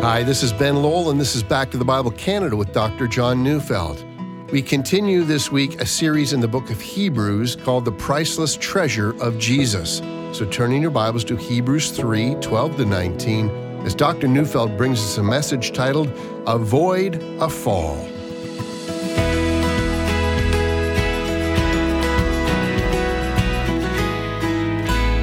Hi, 0.00 0.22
this 0.22 0.42
is 0.42 0.52
Ben 0.52 0.76
Lowell, 0.76 1.10
and 1.10 1.18
this 1.18 1.34
is 1.34 1.42
Back 1.42 1.70
to 1.70 1.78
the 1.78 1.84
Bible 1.84 2.10
Canada 2.10 2.54
with 2.54 2.70
Dr. 2.74 3.08
John 3.08 3.42
Neufeld. 3.42 4.04
We 4.52 4.60
continue 4.60 5.24
this 5.24 5.50
week 5.50 5.80
a 5.80 5.86
series 5.86 6.34
in 6.34 6.40
the 6.40 6.46
book 6.46 6.70
of 6.70 6.78
Hebrews 6.78 7.56
called 7.56 7.86
The 7.86 7.92
Priceless 7.92 8.56
Treasure 8.56 9.16
of 9.22 9.38
Jesus. 9.38 10.02
So 10.36 10.44
turn 10.50 10.72
in 10.72 10.82
your 10.82 10.90
Bibles 10.90 11.24
to 11.24 11.36
Hebrews 11.36 11.92
3 11.92 12.34
12 12.42 12.76
to 12.76 12.84
19 12.84 13.48
as 13.86 13.94
Dr. 13.94 14.28
Neufeld 14.28 14.76
brings 14.76 15.00
us 15.00 15.16
a 15.16 15.22
message 15.22 15.72
titled 15.72 16.12
Avoid 16.46 17.14
a 17.40 17.48
Fall. 17.48 17.96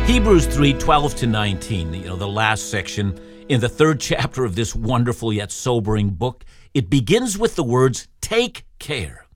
Hebrews 0.08 0.48
3 0.48 0.74
12 0.74 1.16
to 1.18 1.28
19, 1.28 1.94
you 1.94 2.06
know, 2.06 2.16
the 2.16 2.28
last 2.28 2.72
section 2.72 3.20
in 3.50 3.60
the 3.60 3.70
third 3.70 4.00
chapter 4.00 4.46
of 4.46 4.56
this 4.56 4.76
wonderful 4.76 5.34
yet 5.34 5.52
sobering 5.52 6.10
book. 6.12 6.46
It 6.74 6.90
begins 6.90 7.38
with 7.38 7.56
the 7.56 7.64
words, 7.64 8.08
Take 8.22 8.66
care. 8.80 9.28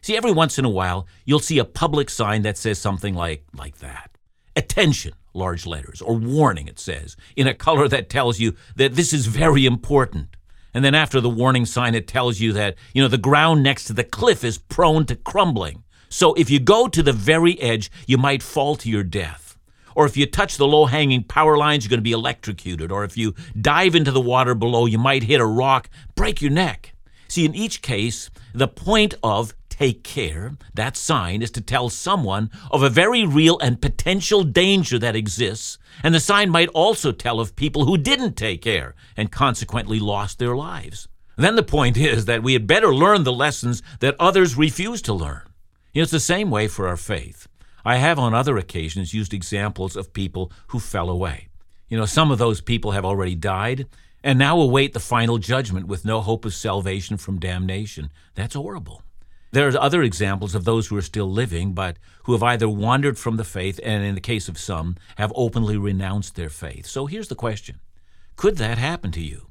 See, 0.00 0.16
every 0.16 0.32
once 0.32 0.58
in 0.58 0.64
a 0.64 0.70
while, 0.70 1.06
you'll 1.24 1.38
see 1.38 1.58
a 1.58 1.64
public 1.64 2.10
sign 2.10 2.42
that 2.42 2.58
says 2.58 2.78
something 2.78 3.14
like, 3.14 3.44
like 3.56 3.78
that. 3.78 4.10
Attention, 4.56 5.12
large 5.32 5.64
letters, 5.64 6.02
or 6.02 6.14
warning, 6.16 6.66
it 6.66 6.80
says, 6.80 7.16
in 7.36 7.46
a 7.46 7.54
color 7.54 7.86
that 7.88 8.10
tells 8.10 8.40
you 8.40 8.54
that 8.74 8.94
this 8.94 9.12
is 9.12 9.26
very 9.26 9.64
important. 9.64 10.36
And 10.74 10.84
then 10.84 10.94
after 10.94 11.20
the 11.20 11.30
warning 11.30 11.66
sign, 11.66 11.94
it 11.94 12.08
tells 12.08 12.40
you 12.40 12.52
that, 12.54 12.76
you 12.94 13.02
know, 13.02 13.08
the 13.08 13.18
ground 13.18 13.62
next 13.62 13.84
to 13.84 13.92
the 13.92 14.04
cliff 14.04 14.42
is 14.42 14.58
prone 14.58 15.06
to 15.06 15.16
crumbling. 15.16 15.84
So 16.08 16.34
if 16.34 16.50
you 16.50 16.58
go 16.58 16.88
to 16.88 17.02
the 17.02 17.12
very 17.12 17.60
edge, 17.60 17.90
you 18.06 18.18
might 18.18 18.42
fall 18.42 18.74
to 18.76 18.90
your 18.90 19.04
death. 19.04 19.51
Or 19.94 20.06
if 20.06 20.16
you 20.16 20.26
touch 20.26 20.56
the 20.56 20.66
low 20.66 20.86
hanging 20.86 21.24
power 21.24 21.56
lines, 21.56 21.84
you're 21.84 21.90
going 21.90 21.98
to 21.98 22.02
be 22.02 22.12
electrocuted. 22.12 22.90
Or 22.92 23.04
if 23.04 23.16
you 23.16 23.34
dive 23.60 23.94
into 23.94 24.10
the 24.10 24.20
water 24.20 24.54
below, 24.54 24.86
you 24.86 24.98
might 24.98 25.24
hit 25.24 25.40
a 25.40 25.46
rock, 25.46 25.88
break 26.14 26.40
your 26.40 26.50
neck. 26.50 26.94
See, 27.28 27.44
in 27.44 27.54
each 27.54 27.80
case, 27.80 28.30
the 28.52 28.68
point 28.68 29.14
of 29.22 29.54
take 29.68 30.04
care, 30.04 30.54
that 30.74 30.96
sign, 30.96 31.42
is 31.42 31.50
to 31.50 31.60
tell 31.60 31.88
someone 31.88 32.50
of 32.70 32.82
a 32.82 32.90
very 32.90 33.24
real 33.24 33.58
and 33.60 33.80
potential 33.80 34.44
danger 34.44 34.98
that 34.98 35.16
exists. 35.16 35.78
And 36.02 36.14
the 36.14 36.20
sign 36.20 36.50
might 36.50 36.68
also 36.68 37.10
tell 37.10 37.40
of 37.40 37.56
people 37.56 37.86
who 37.86 37.96
didn't 37.96 38.34
take 38.36 38.62
care 38.62 38.94
and 39.16 39.32
consequently 39.32 39.98
lost 39.98 40.38
their 40.38 40.54
lives. 40.54 41.08
Then 41.36 41.56
the 41.56 41.62
point 41.62 41.96
is 42.12 42.26
that 42.26 42.42
we 42.42 42.52
had 42.52 42.66
better 42.66 42.94
learn 42.94 43.24
the 43.24 43.32
lessons 43.32 43.82
that 44.00 44.14
others 44.20 44.56
refuse 44.56 45.02
to 45.02 45.14
learn. 45.14 45.42
You 45.92 46.00
know, 46.00 46.02
it's 46.04 46.12
the 46.12 46.20
same 46.20 46.50
way 46.50 46.68
for 46.68 46.86
our 46.86 46.96
faith. 46.96 47.48
I 47.84 47.96
have 47.96 48.18
on 48.18 48.34
other 48.34 48.56
occasions 48.56 49.14
used 49.14 49.34
examples 49.34 49.96
of 49.96 50.12
people 50.12 50.52
who 50.68 50.80
fell 50.80 51.10
away. 51.10 51.48
You 51.88 51.98
know, 51.98 52.06
some 52.06 52.30
of 52.30 52.38
those 52.38 52.60
people 52.60 52.92
have 52.92 53.04
already 53.04 53.34
died 53.34 53.86
and 54.24 54.38
now 54.38 54.60
await 54.60 54.92
the 54.92 55.00
final 55.00 55.38
judgment 55.38 55.86
with 55.86 56.04
no 56.04 56.20
hope 56.20 56.44
of 56.44 56.54
salvation 56.54 57.16
from 57.16 57.40
damnation. 57.40 58.10
That's 58.34 58.54
horrible. 58.54 59.02
There 59.50 59.68
are 59.68 59.78
other 59.78 60.02
examples 60.02 60.54
of 60.54 60.64
those 60.64 60.86
who 60.86 60.96
are 60.96 61.02
still 61.02 61.30
living, 61.30 61.74
but 61.74 61.98
who 62.22 62.32
have 62.32 62.42
either 62.42 62.68
wandered 62.68 63.18
from 63.18 63.36
the 63.36 63.44
faith 63.44 63.78
and, 63.84 64.02
in 64.02 64.14
the 64.14 64.20
case 64.20 64.48
of 64.48 64.56
some, 64.56 64.96
have 65.16 65.32
openly 65.36 65.76
renounced 65.76 66.36
their 66.36 66.48
faith. 66.48 66.86
So 66.86 67.04
here's 67.06 67.28
the 67.28 67.34
question 67.34 67.80
Could 68.36 68.56
that 68.56 68.78
happen 68.78 69.10
to 69.12 69.20
you? 69.20 69.48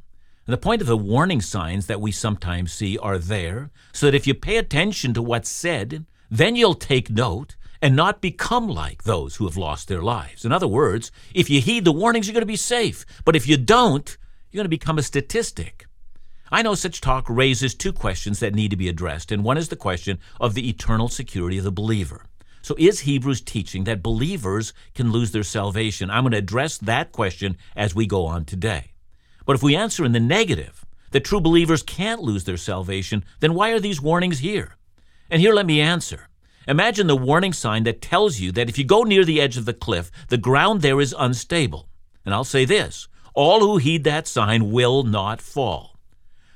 And 0.47 0.53
the 0.53 0.57
point 0.57 0.81
of 0.81 0.87
the 0.87 0.97
warning 0.97 1.41
signs 1.41 1.85
that 1.85 2.01
we 2.01 2.11
sometimes 2.11 2.73
see 2.73 2.97
are 2.97 3.19
there 3.19 3.69
so 3.93 4.07
that 4.07 4.15
if 4.15 4.25
you 4.25 4.33
pay 4.33 4.57
attention 4.57 5.13
to 5.13 5.21
what's 5.21 5.49
said, 5.49 6.05
then 6.31 6.55
you'll 6.55 6.73
take 6.73 7.11
note 7.11 7.55
and 7.81 7.95
not 7.95 8.21
become 8.21 8.67
like 8.67 9.03
those 9.03 9.35
who 9.35 9.45
have 9.45 9.57
lost 9.57 9.87
their 9.87 10.01
lives. 10.01 10.45
In 10.45 10.51
other 10.51 10.67
words, 10.67 11.11
if 11.33 11.49
you 11.49 11.61
heed 11.61 11.85
the 11.85 11.91
warnings, 11.91 12.27
you're 12.27 12.33
going 12.33 12.41
to 12.41 12.45
be 12.45 12.55
safe. 12.55 13.05
But 13.25 13.35
if 13.35 13.47
you 13.47 13.57
don't, 13.57 14.17
you're 14.51 14.59
going 14.59 14.65
to 14.65 14.69
become 14.69 14.97
a 14.97 15.03
statistic. 15.03 15.87
I 16.51 16.61
know 16.61 16.75
such 16.75 17.01
talk 17.01 17.25
raises 17.29 17.73
two 17.73 17.93
questions 17.93 18.39
that 18.39 18.53
need 18.53 18.71
to 18.71 18.77
be 18.77 18.89
addressed, 18.89 19.31
and 19.31 19.43
one 19.43 19.57
is 19.57 19.69
the 19.69 19.75
question 19.77 20.19
of 20.39 20.53
the 20.53 20.69
eternal 20.69 21.07
security 21.07 21.57
of 21.57 21.63
the 21.63 21.71
believer. 21.71 22.25
So, 22.61 22.75
is 22.77 22.99
Hebrews 22.99 23.41
teaching 23.41 23.85
that 23.85 24.03
believers 24.03 24.73
can 24.93 25.11
lose 25.11 25.31
their 25.31 25.43
salvation? 25.43 26.11
I'm 26.11 26.23
going 26.23 26.33
to 26.33 26.37
address 26.37 26.77
that 26.79 27.11
question 27.11 27.57
as 27.75 27.95
we 27.95 28.05
go 28.05 28.25
on 28.25 28.45
today. 28.45 28.91
But 29.45 29.55
if 29.55 29.63
we 29.63 29.75
answer 29.75 30.05
in 30.05 30.11
the 30.11 30.19
negative, 30.19 30.85
that 31.11 31.23
true 31.23 31.41
believers 31.41 31.83
can't 31.83 32.21
lose 32.21 32.43
their 32.43 32.57
salvation, 32.57 33.23
then 33.39 33.53
why 33.53 33.71
are 33.71 33.79
these 33.79 34.01
warnings 34.01 34.39
here? 34.39 34.75
And 35.29 35.41
here 35.41 35.53
let 35.53 35.65
me 35.65 35.81
answer. 35.81 36.27
Imagine 36.71 37.07
the 37.07 37.17
warning 37.17 37.51
sign 37.51 37.83
that 37.83 38.01
tells 38.01 38.39
you 38.39 38.53
that 38.53 38.69
if 38.69 38.77
you 38.77 38.85
go 38.85 39.03
near 39.03 39.25
the 39.25 39.41
edge 39.41 39.57
of 39.57 39.65
the 39.65 39.73
cliff, 39.73 40.09
the 40.29 40.37
ground 40.37 40.81
there 40.81 41.01
is 41.01 41.13
unstable. 41.19 41.89
And 42.23 42.33
I'll 42.33 42.45
say 42.45 42.63
this 42.63 43.09
all 43.33 43.59
who 43.59 43.75
heed 43.75 44.05
that 44.05 44.25
sign 44.25 44.71
will 44.71 45.03
not 45.03 45.41
fall. 45.41 45.99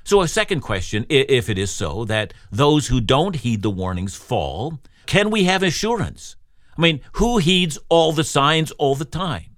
So, 0.04 0.22
a 0.22 0.28
second 0.28 0.62
question 0.62 1.04
if 1.10 1.50
it 1.50 1.58
is 1.58 1.70
so 1.70 2.06
that 2.06 2.32
those 2.50 2.86
who 2.86 2.98
don't 2.98 3.36
heed 3.36 3.60
the 3.60 3.68
warnings 3.68 4.16
fall, 4.16 4.80
can 5.04 5.28
we 5.28 5.44
have 5.44 5.62
assurance? 5.62 6.36
I 6.78 6.80
mean, 6.80 7.02
who 7.12 7.36
heeds 7.36 7.78
all 7.90 8.12
the 8.12 8.24
signs 8.24 8.70
all 8.72 8.94
the 8.94 9.04
time? 9.04 9.54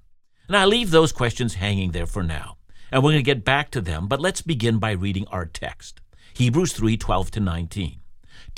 And 0.49 0.57
I 0.57 0.65
leave 0.65 0.91
those 0.91 1.13
questions 1.13 1.55
hanging 1.55 1.93
there 1.93 2.07
for 2.07 2.25
now. 2.25 2.57
And 2.91 3.05
we're 3.05 3.13
going 3.13 3.25
to 3.25 3.35
get 3.35 3.45
back 3.45 3.71
to 3.71 3.81
them, 3.81 4.09
but 4.09 4.21
let's 4.21 4.43
begin 4.43 4.79
by 4.79 4.91
reading 4.91 5.29
our 5.29 5.47
text 5.47 6.01
Hebrews 6.35 6.73
3 6.73 6.97
12 6.97 7.31
to 7.31 7.39
19. 7.39 8.01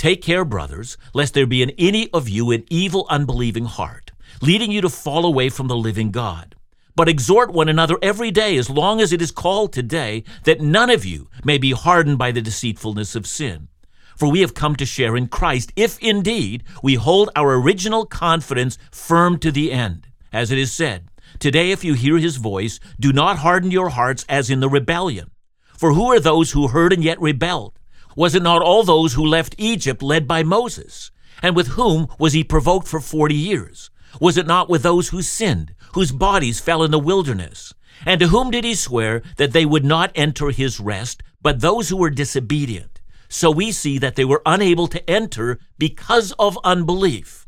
Take 0.00 0.22
care, 0.22 0.47
brothers, 0.47 0.97
lest 1.12 1.34
there 1.34 1.47
be 1.47 1.61
in 1.61 1.72
any 1.77 2.09
of 2.15 2.27
you 2.27 2.53
an 2.53 2.65
evil, 2.71 3.06
unbelieving 3.11 3.66
heart, 3.66 4.12
leading 4.41 4.72
you 4.72 4.81
to 4.81 4.88
fall 4.88 5.27
away 5.27 5.50
from 5.50 5.69
the 5.69 5.77
living 5.77 6.11
God. 6.11 6.55
But 6.97 7.11
exhort 7.11 7.53
one 7.53 7.69
another 7.69 7.99
every 8.00 8.31
day, 8.31 8.56
as 8.56 8.71
long 8.71 9.03
as 9.03 9.12
it 9.12 9.21
is 9.21 9.31
called 9.31 9.75
today, 9.75 10.25
that 10.44 10.62
none 10.62 10.88
of 10.88 11.05
you 11.05 11.28
may 11.44 11.59
be 11.59 11.72
hardened 11.72 12.16
by 12.16 12.33
the 12.33 12.41
deceitfulness 12.41 13.15
of 13.15 13.27
sin. 13.27 13.69
For 14.16 14.31
we 14.31 14.41
have 14.41 14.55
come 14.55 14.75
to 14.77 14.87
share 14.87 15.19
in 15.19 15.28
Christ, 15.28 15.71
if 15.77 15.99
indeed 15.99 16.65
we 16.82 16.94
hold 16.94 17.28
our 17.37 17.61
original 17.61 18.06
confidence 18.06 18.78
firm 18.91 19.38
to 19.41 19.53
the 19.53 19.71
end. 19.71 20.06
As 20.32 20.50
it 20.50 20.56
is 20.56 20.72
said, 20.72 21.11
Today, 21.38 21.72
if 21.72 21.84
you 21.84 21.93
hear 21.93 22.17
his 22.17 22.37
voice, 22.37 22.81
do 22.99 23.12
not 23.12 23.41
harden 23.41 23.71
your 23.71 23.91
hearts 23.91 24.25
as 24.31 24.49
in 24.49 24.61
the 24.61 24.69
rebellion. 24.71 25.31
For 25.77 25.93
who 25.93 26.06
are 26.06 26.21
those 26.21 26.53
who 26.53 26.69
heard 26.69 26.94
and 26.94 27.05
yet 27.05 27.21
rebelled? 27.21 27.78
Was 28.16 28.34
it 28.34 28.43
not 28.43 28.62
all 28.62 28.82
those 28.82 29.15
who 29.15 29.25
left 29.25 29.54
Egypt 29.59 30.03
led 30.03 30.26
by 30.26 30.43
Moses? 30.43 31.10
And 31.43 31.56
with 31.56 31.69
whom 31.69 32.09
was 32.19 32.32
he 32.32 32.44
provoked 32.44 32.88
for 32.88 33.00
forty 33.00 33.34
years? 33.34 33.91
Was 34.21 34.37
it 34.37 34.47
not 34.47 34.69
with 34.69 34.82
those 34.82 35.09
who 35.09 35.22
sinned, 35.22 35.75
whose 35.94 36.12
bodies 36.12 36.60
fell 36.60 36.82
in 36.82 36.91
the 36.91 36.99
wilderness? 36.99 37.72
And 38.04 38.19
to 38.20 38.28
whom 38.28 38.50
did 38.50 38.65
he 38.65 38.75
swear 38.75 39.22
that 39.37 39.53
they 39.53 39.65
would 39.65 39.84
not 39.84 40.10
enter 40.15 40.50
his 40.50 40.81
rest, 40.81 41.22
but 41.43 41.60
those 41.60 41.88
who 41.88 41.97
were 41.97 42.10
disobedient? 42.10 43.00
So 43.28 43.50
we 43.50 43.70
see 43.70 43.99
that 43.99 44.16
they 44.16 44.25
were 44.25 44.43
unable 44.44 44.88
to 44.88 45.09
enter 45.09 45.60
because 45.78 46.32
of 46.38 46.59
unbelief. 46.65 47.47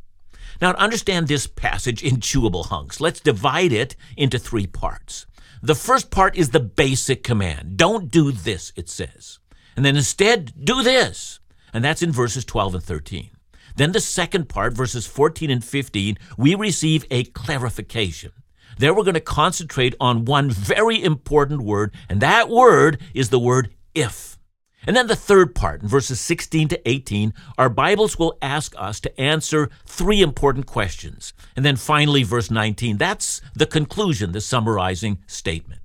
Now, 0.60 0.72
to 0.72 0.78
understand 0.78 1.26
this 1.26 1.48
passage 1.48 2.04
in 2.04 2.18
chewable 2.18 2.66
hunks, 2.66 3.00
let's 3.00 3.18
divide 3.18 3.72
it 3.72 3.96
into 4.16 4.38
three 4.38 4.68
parts. 4.68 5.26
The 5.60 5.74
first 5.74 6.10
part 6.10 6.36
is 6.36 6.50
the 6.50 6.60
basic 6.60 7.24
command. 7.24 7.76
Don't 7.76 8.10
do 8.10 8.30
this, 8.30 8.72
it 8.76 8.88
says. 8.88 9.40
And 9.76 9.84
then 9.84 9.96
instead, 9.96 10.52
do 10.64 10.82
this. 10.82 11.40
And 11.72 11.84
that's 11.84 12.02
in 12.02 12.12
verses 12.12 12.44
12 12.44 12.74
and 12.74 12.84
13. 12.84 13.30
Then 13.76 13.92
the 13.92 14.00
second 14.00 14.48
part, 14.48 14.74
verses 14.74 15.06
14 15.06 15.50
and 15.50 15.64
15, 15.64 16.18
we 16.36 16.54
receive 16.54 17.06
a 17.10 17.24
clarification. 17.24 18.32
There 18.78 18.94
we're 18.94 19.04
going 19.04 19.14
to 19.14 19.20
concentrate 19.20 19.94
on 20.00 20.24
one 20.24 20.50
very 20.50 21.02
important 21.02 21.62
word, 21.62 21.94
and 22.08 22.20
that 22.20 22.48
word 22.48 23.00
is 23.14 23.30
the 23.30 23.38
word 23.38 23.74
if. 23.94 24.38
And 24.86 24.96
then 24.96 25.06
the 25.06 25.16
third 25.16 25.54
part, 25.54 25.82
in 25.82 25.88
verses 25.88 26.18
16 26.20 26.68
to 26.68 26.88
18, 26.88 27.32
our 27.56 27.68
Bibles 27.68 28.18
will 28.18 28.36
ask 28.42 28.74
us 28.76 28.98
to 29.00 29.20
answer 29.20 29.70
three 29.86 30.20
important 30.20 30.66
questions. 30.66 31.32
And 31.54 31.64
then 31.64 31.76
finally, 31.76 32.24
verse 32.24 32.50
19, 32.50 32.96
that's 32.96 33.40
the 33.54 33.66
conclusion, 33.66 34.32
the 34.32 34.40
summarizing 34.40 35.18
statement. 35.26 35.81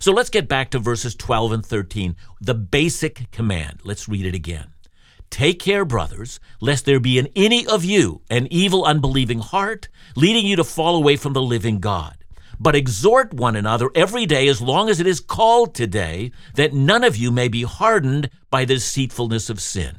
So 0.00 0.12
let's 0.12 0.30
get 0.30 0.48
back 0.48 0.70
to 0.70 0.78
verses 0.78 1.14
12 1.14 1.52
and 1.52 1.66
13, 1.66 2.16
the 2.40 2.54
basic 2.54 3.30
command. 3.30 3.80
Let's 3.84 4.08
read 4.08 4.26
it 4.26 4.34
again. 4.34 4.72
Take 5.30 5.58
care, 5.58 5.84
brothers, 5.84 6.40
lest 6.60 6.84
there 6.84 7.00
be 7.00 7.18
in 7.18 7.28
any 7.36 7.66
of 7.66 7.84
you 7.84 8.22
an 8.30 8.48
evil, 8.50 8.84
unbelieving 8.84 9.40
heart, 9.40 9.88
leading 10.16 10.46
you 10.46 10.56
to 10.56 10.64
fall 10.64 10.96
away 10.96 11.16
from 11.16 11.32
the 11.32 11.42
living 11.42 11.80
God. 11.80 12.16
But 12.60 12.74
exhort 12.74 13.34
one 13.34 13.54
another 13.54 13.90
every 13.94 14.26
day, 14.26 14.48
as 14.48 14.60
long 14.60 14.88
as 14.88 15.00
it 15.00 15.06
is 15.06 15.20
called 15.20 15.74
today, 15.74 16.32
that 16.54 16.72
none 16.72 17.04
of 17.04 17.16
you 17.16 17.30
may 17.30 17.48
be 17.48 17.62
hardened 17.62 18.30
by 18.50 18.64
the 18.64 18.74
deceitfulness 18.74 19.50
of 19.50 19.60
sin. 19.60 19.98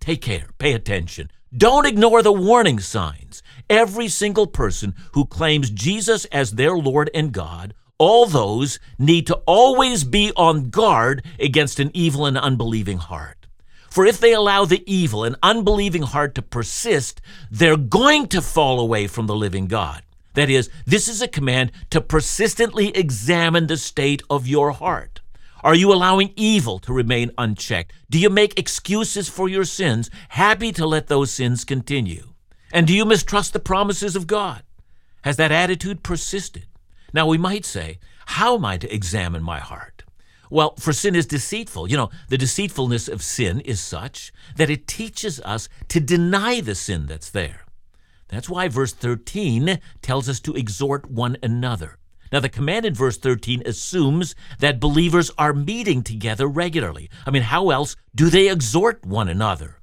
Take 0.00 0.22
care, 0.22 0.48
pay 0.58 0.72
attention. 0.72 1.30
Don't 1.56 1.86
ignore 1.86 2.22
the 2.22 2.32
warning 2.32 2.80
signs. 2.80 3.42
Every 3.68 4.08
single 4.08 4.46
person 4.46 4.94
who 5.12 5.26
claims 5.26 5.70
Jesus 5.70 6.24
as 6.26 6.52
their 6.52 6.76
Lord 6.76 7.10
and 7.14 7.30
God 7.30 7.74
all 8.02 8.26
those 8.26 8.80
need 8.98 9.28
to 9.28 9.36
always 9.46 10.02
be 10.02 10.32
on 10.36 10.70
guard 10.70 11.24
against 11.38 11.78
an 11.78 11.88
evil 11.94 12.26
and 12.26 12.36
unbelieving 12.36 12.98
heart. 12.98 13.46
For 13.90 14.04
if 14.04 14.18
they 14.18 14.32
allow 14.32 14.64
the 14.64 14.82
evil 14.92 15.22
and 15.22 15.36
unbelieving 15.40 16.02
heart 16.02 16.34
to 16.34 16.42
persist, 16.42 17.20
they're 17.48 17.76
going 17.76 18.26
to 18.28 18.42
fall 18.42 18.80
away 18.80 19.06
from 19.06 19.28
the 19.28 19.36
living 19.36 19.68
God. 19.68 20.02
That 20.34 20.50
is, 20.50 20.68
this 20.84 21.06
is 21.06 21.22
a 21.22 21.28
command 21.28 21.70
to 21.90 22.00
persistently 22.00 22.88
examine 22.88 23.68
the 23.68 23.76
state 23.76 24.24
of 24.28 24.48
your 24.48 24.72
heart. 24.72 25.20
Are 25.62 25.76
you 25.76 25.92
allowing 25.92 26.32
evil 26.34 26.80
to 26.80 26.92
remain 26.92 27.30
unchecked? 27.38 27.92
Do 28.10 28.18
you 28.18 28.30
make 28.30 28.58
excuses 28.58 29.28
for 29.28 29.48
your 29.48 29.64
sins, 29.64 30.10
happy 30.30 30.72
to 30.72 30.86
let 30.86 31.06
those 31.06 31.30
sins 31.30 31.64
continue? 31.64 32.32
And 32.72 32.84
do 32.84 32.96
you 32.96 33.04
mistrust 33.04 33.52
the 33.52 33.60
promises 33.60 34.16
of 34.16 34.26
God? 34.26 34.64
Has 35.22 35.36
that 35.36 35.52
attitude 35.52 36.02
persisted? 36.02 36.66
Now, 37.12 37.26
we 37.26 37.38
might 37.38 37.64
say, 37.64 37.98
How 38.26 38.56
am 38.56 38.64
I 38.64 38.78
to 38.78 38.94
examine 38.94 39.42
my 39.42 39.58
heart? 39.58 40.04
Well, 40.50 40.74
for 40.76 40.92
sin 40.92 41.14
is 41.14 41.26
deceitful. 41.26 41.88
You 41.90 41.96
know, 41.96 42.10
the 42.28 42.36
deceitfulness 42.36 43.08
of 43.08 43.22
sin 43.22 43.60
is 43.60 43.80
such 43.80 44.32
that 44.56 44.70
it 44.70 44.86
teaches 44.86 45.40
us 45.40 45.68
to 45.88 46.00
deny 46.00 46.60
the 46.60 46.74
sin 46.74 47.06
that's 47.06 47.30
there. 47.30 47.64
That's 48.28 48.50
why 48.50 48.68
verse 48.68 48.92
13 48.92 49.80
tells 50.00 50.28
us 50.28 50.40
to 50.40 50.54
exhort 50.54 51.10
one 51.10 51.36
another. 51.42 51.98
Now, 52.32 52.40
the 52.40 52.48
command 52.48 52.86
in 52.86 52.94
verse 52.94 53.18
13 53.18 53.62
assumes 53.66 54.34
that 54.58 54.80
believers 54.80 55.30
are 55.36 55.52
meeting 55.52 56.02
together 56.02 56.46
regularly. 56.46 57.10
I 57.26 57.30
mean, 57.30 57.42
how 57.42 57.70
else 57.70 57.94
do 58.14 58.30
they 58.30 58.50
exhort 58.50 59.04
one 59.04 59.28
another? 59.28 59.80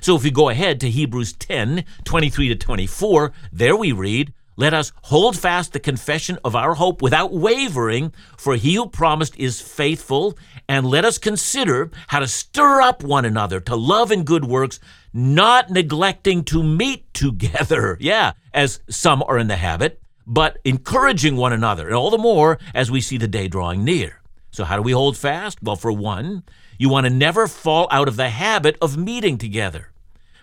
So 0.00 0.14
if 0.14 0.22
we 0.22 0.30
go 0.30 0.48
ahead 0.48 0.80
to 0.80 0.90
Hebrews 0.90 1.32
10 1.32 1.84
23 2.04 2.48
to 2.48 2.54
24, 2.54 3.32
there 3.52 3.76
we 3.76 3.90
read, 3.90 4.32
let 4.58 4.74
us 4.74 4.90
hold 5.02 5.38
fast 5.38 5.72
the 5.72 5.78
confession 5.78 6.36
of 6.44 6.56
our 6.56 6.74
hope 6.74 7.00
without 7.00 7.32
wavering, 7.32 8.12
for 8.36 8.56
he 8.56 8.74
who 8.74 8.88
promised 8.88 9.38
is 9.38 9.60
faithful. 9.60 10.36
And 10.68 10.84
let 10.84 11.04
us 11.04 11.16
consider 11.16 11.92
how 12.08 12.18
to 12.18 12.26
stir 12.26 12.80
up 12.80 13.04
one 13.04 13.24
another 13.24 13.60
to 13.60 13.76
love 13.76 14.10
and 14.10 14.26
good 14.26 14.44
works, 14.44 14.80
not 15.12 15.70
neglecting 15.70 16.42
to 16.44 16.64
meet 16.64 17.14
together. 17.14 17.96
Yeah, 18.08 18.32
as 18.52 18.80
some 18.90 19.22
are 19.28 19.38
in 19.38 19.46
the 19.46 19.56
habit, 19.56 20.02
but 20.26 20.58
encouraging 20.64 21.36
one 21.36 21.52
another, 21.52 21.86
and 21.86 21.94
all 21.94 22.10
the 22.10 22.18
more 22.18 22.58
as 22.74 22.90
we 22.90 23.00
see 23.00 23.16
the 23.16 23.28
day 23.28 23.46
drawing 23.46 23.84
near. 23.84 24.22
So, 24.50 24.64
how 24.64 24.74
do 24.74 24.82
we 24.82 24.92
hold 24.92 25.16
fast? 25.16 25.62
Well, 25.62 25.76
for 25.76 25.92
one, 25.92 26.42
you 26.78 26.88
want 26.88 27.06
to 27.06 27.10
never 27.10 27.46
fall 27.46 27.86
out 27.92 28.08
of 28.08 28.16
the 28.16 28.30
habit 28.30 28.76
of 28.82 28.96
meeting 28.96 29.38
together. 29.38 29.92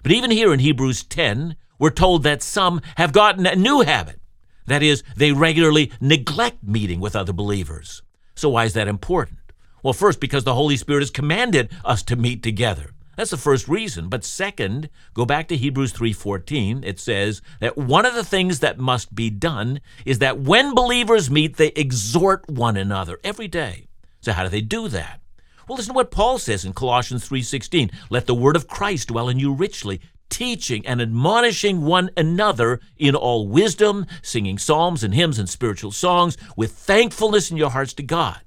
But 0.03 0.13
even 0.13 0.31
here 0.31 0.53
in 0.53 0.59
Hebrews 0.59 1.03
10, 1.03 1.57
we're 1.79 1.89
told 1.89 2.23
that 2.23 2.41
some 2.41 2.81
have 2.97 3.13
gotten 3.13 3.45
a 3.45 3.55
new 3.55 3.81
habit. 3.81 4.19
That 4.67 4.81
is, 4.81 5.03
they 5.15 5.31
regularly 5.31 5.91
neglect 6.01 6.63
meeting 6.63 6.99
with 6.99 7.15
other 7.15 7.33
believers. 7.33 8.01
So, 8.33 8.49
why 8.49 8.65
is 8.65 8.73
that 8.73 8.87
important? 8.87 9.39
Well, 9.83 9.93
first, 9.93 10.19
because 10.19 10.43
the 10.43 10.55
Holy 10.55 10.77
Spirit 10.77 11.01
has 11.01 11.11
commanded 11.11 11.71
us 11.83 12.01
to 12.03 12.15
meet 12.15 12.41
together. 12.41 12.91
That's 13.15 13.31
the 13.31 13.37
first 13.37 13.67
reason. 13.67 14.09
But 14.09 14.25
second, 14.25 14.89
go 15.13 15.25
back 15.25 15.47
to 15.47 15.57
Hebrews 15.57 15.93
3:14. 15.93 16.83
It 16.83 16.99
says 16.99 17.41
that 17.59 17.77
one 17.77 18.05
of 18.05 18.13
the 18.13 18.23
things 18.23 18.59
that 18.59 18.77
must 18.77 19.15
be 19.15 19.29
done 19.29 19.79
is 20.05 20.19
that 20.19 20.39
when 20.39 20.75
believers 20.75 21.29
meet, 21.29 21.55
they 21.55 21.69
exhort 21.75 22.49
one 22.49 22.75
another 22.75 23.19
every 23.23 23.47
day. 23.47 23.87
So 24.21 24.33
how 24.33 24.43
do 24.43 24.49
they 24.49 24.61
do 24.61 24.87
that? 24.89 25.21
Well, 25.67 25.77
listen 25.77 25.93
to 25.93 25.95
what 25.95 26.11
Paul 26.11 26.37
says 26.37 26.65
in 26.65 26.73
Colossians 26.73 27.27
3:16. 27.27 27.89
Let 28.09 28.25
the 28.25 28.35
word 28.35 28.55
of 28.55 28.67
Christ 28.67 29.07
dwell 29.07 29.29
in 29.29 29.39
you 29.39 29.53
richly, 29.53 30.01
teaching 30.35 30.85
and 30.85 31.01
admonishing 31.01 31.81
one 31.81 32.09
another 32.17 32.81
in 32.97 33.15
all 33.15 33.47
wisdom, 33.47 34.05
singing 34.21 34.57
psalms 34.57 35.01
and 35.01 35.13
hymns 35.13 35.39
and 35.39 35.49
spiritual 35.49 35.93
songs 35.93 36.35
with 36.57 36.73
thankfulness 36.73 37.49
in 37.49 37.55
your 37.55 37.69
hearts 37.69 37.93
to 37.93 38.03
God. 38.03 38.41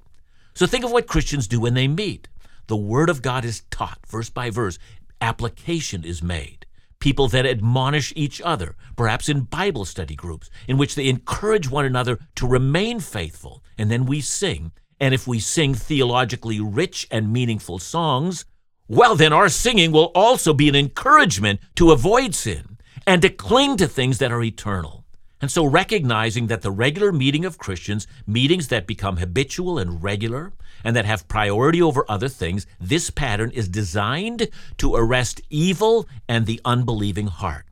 So 0.53 0.67
think 0.67 0.85
of 0.85 0.93
what 0.93 1.07
Christians 1.07 1.49
do 1.49 1.61
when 1.61 1.73
they 1.73 1.89
meet. 1.89 2.29
The 2.67 2.77
Word 2.77 3.09
of 3.09 3.23
God 3.23 3.43
is 3.43 3.63
taught 3.71 4.01
verse 4.07 4.29
by 4.29 4.51
verse, 4.51 4.79
application 5.23 6.05
is 6.05 6.23
made. 6.23 6.67
People 7.01 7.27
then 7.27 7.47
admonish 7.47 8.13
each 8.15 8.43
other, 8.43 8.77
perhaps 8.95 9.31
in 9.31 9.41
Bible 9.41 9.87
study 9.87 10.15
groups, 10.15 10.51
in 10.67 10.77
which 10.77 10.95
they 10.95 11.09
encourage 11.09 11.71
one 11.71 11.87
another 11.87 12.19
to 12.35 12.47
remain 12.47 13.01
faithful. 13.01 13.65
And 13.79 13.91
then 13.91 14.05
we 14.05 14.21
sing. 14.21 14.73
And 15.01 15.15
if 15.15 15.27
we 15.27 15.41
sing 15.41 15.73
theologically 15.73 16.61
rich 16.61 17.09
and 17.11 17.33
meaningful 17.33 17.79
songs, 17.79 18.45
well, 18.89 19.17
then 19.17 19.35
our 19.35 19.51
singing 19.51 19.93
will 19.93 20.11
also 20.15 20.55
be 20.55 20.69
an 20.69 20.75
encouragement 20.75 21.61
to 21.77 21.93
avoid 21.93 22.35
sin 22.35 22.79
and 23.07 23.21
to 23.21 23.29
cling 23.29 23.77
to 23.77 23.87
things 23.87 24.17
that 24.19 24.33
are 24.33 24.43
eternal. 24.43 25.05
And 25.43 25.51
so, 25.51 25.65
recognizing 25.65 26.47
that 26.47 26.63
the 26.63 26.71
regular 26.71 27.13
meeting 27.13 27.45
of 27.45 27.59
Christians, 27.59 28.07
meetings 28.27 28.69
that 28.69 28.87
become 28.87 29.19
habitual 29.19 29.79
and 29.79 30.03
regular, 30.03 30.53
and 30.83 30.97
that 30.97 31.05
have 31.05 31.29
priority 31.29 31.83
over 31.83 32.05
other 32.09 32.29
things, 32.29 32.67
this 32.81 33.11
pattern 33.11 33.51
is 33.51 33.69
designed 33.69 34.49
to 34.79 34.95
arrest 34.97 35.43
evil 35.51 36.09
and 36.29 36.47
the 36.47 36.61
unbelieving 36.65 37.27
heart. 37.27 37.67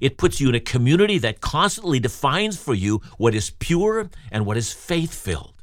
It 0.00 0.18
puts 0.18 0.40
you 0.40 0.50
in 0.50 0.54
a 0.54 0.60
community 0.60 1.18
that 1.18 1.40
constantly 1.40 1.98
defines 1.98 2.56
for 2.56 2.74
you 2.74 3.00
what 3.16 3.34
is 3.34 3.50
pure 3.50 4.10
and 4.30 4.46
what 4.46 4.56
is 4.56 4.72
faith 4.72 5.14
filled. 5.14 5.54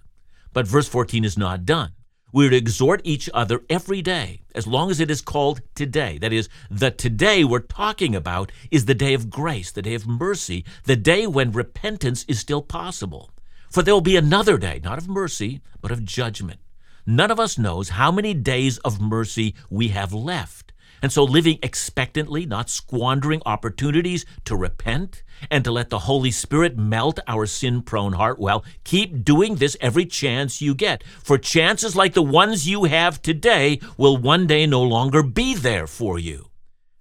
But 0.51 0.67
verse 0.67 0.89
14 0.89 1.23
is 1.23 1.37
not 1.37 1.63
done. 1.65 1.91
We're 2.35 2.49
to 2.49 2.57
exhort 2.57 2.99
each 3.05 3.29
other 3.33 3.61
every 3.69 4.01
day, 4.01 4.41
as 4.53 4.67
long 4.67 4.91
as 4.91 4.99
it 4.99 5.09
is 5.09 5.21
called 5.21 5.61
today. 5.73 6.17
That 6.17 6.33
is, 6.33 6.49
the 6.69 6.91
today 6.91 7.45
we're 7.45 7.59
talking 7.59 8.13
about 8.13 8.51
is 8.69 8.83
the 8.83 8.93
day 8.93 9.13
of 9.13 9.29
grace, 9.29 9.71
the 9.71 9.81
day 9.81 9.93
of 9.93 10.05
mercy, 10.05 10.65
the 10.83 10.97
day 10.97 11.27
when 11.27 11.53
repentance 11.53 12.25
is 12.27 12.37
still 12.37 12.61
possible. 12.61 13.31
For 13.71 13.81
there 13.81 13.93
will 13.93 14.01
be 14.01 14.17
another 14.17 14.57
day, 14.57 14.81
not 14.83 14.97
of 14.97 15.07
mercy, 15.07 15.61
but 15.79 15.91
of 15.91 16.03
judgment. 16.03 16.59
None 17.05 17.31
of 17.31 17.39
us 17.39 17.57
knows 17.57 17.87
how 17.87 18.11
many 18.11 18.33
days 18.33 18.79
of 18.79 18.99
mercy 18.99 19.55
we 19.69 19.87
have 19.89 20.11
left. 20.11 20.64
And 21.01 21.11
so, 21.11 21.23
living 21.23 21.59
expectantly, 21.61 22.45
not 22.45 22.69
squandering 22.69 23.41
opportunities 23.45 24.25
to 24.45 24.55
repent 24.55 25.23
and 25.51 25.63
to 25.63 25.71
let 25.71 25.89
the 25.89 25.99
Holy 25.99 26.31
Spirit 26.31 26.77
melt 26.77 27.19
our 27.27 27.45
sin 27.45 27.81
prone 27.81 28.13
heart, 28.13 28.39
well, 28.39 28.63
keep 28.83 29.23
doing 29.23 29.55
this 29.55 29.77
every 29.81 30.05
chance 30.05 30.61
you 30.61 30.73
get. 30.73 31.03
For 31.23 31.37
chances 31.37 31.95
like 31.95 32.13
the 32.13 32.23
ones 32.23 32.67
you 32.67 32.85
have 32.85 33.21
today 33.21 33.79
will 33.97 34.17
one 34.17 34.47
day 34.47 34.65
no 34.65 34.81
longer 34.81 35.23
be 35.23 35.53
there 35.53 35.87
for 35.87 36.17
you. 36.17 36.49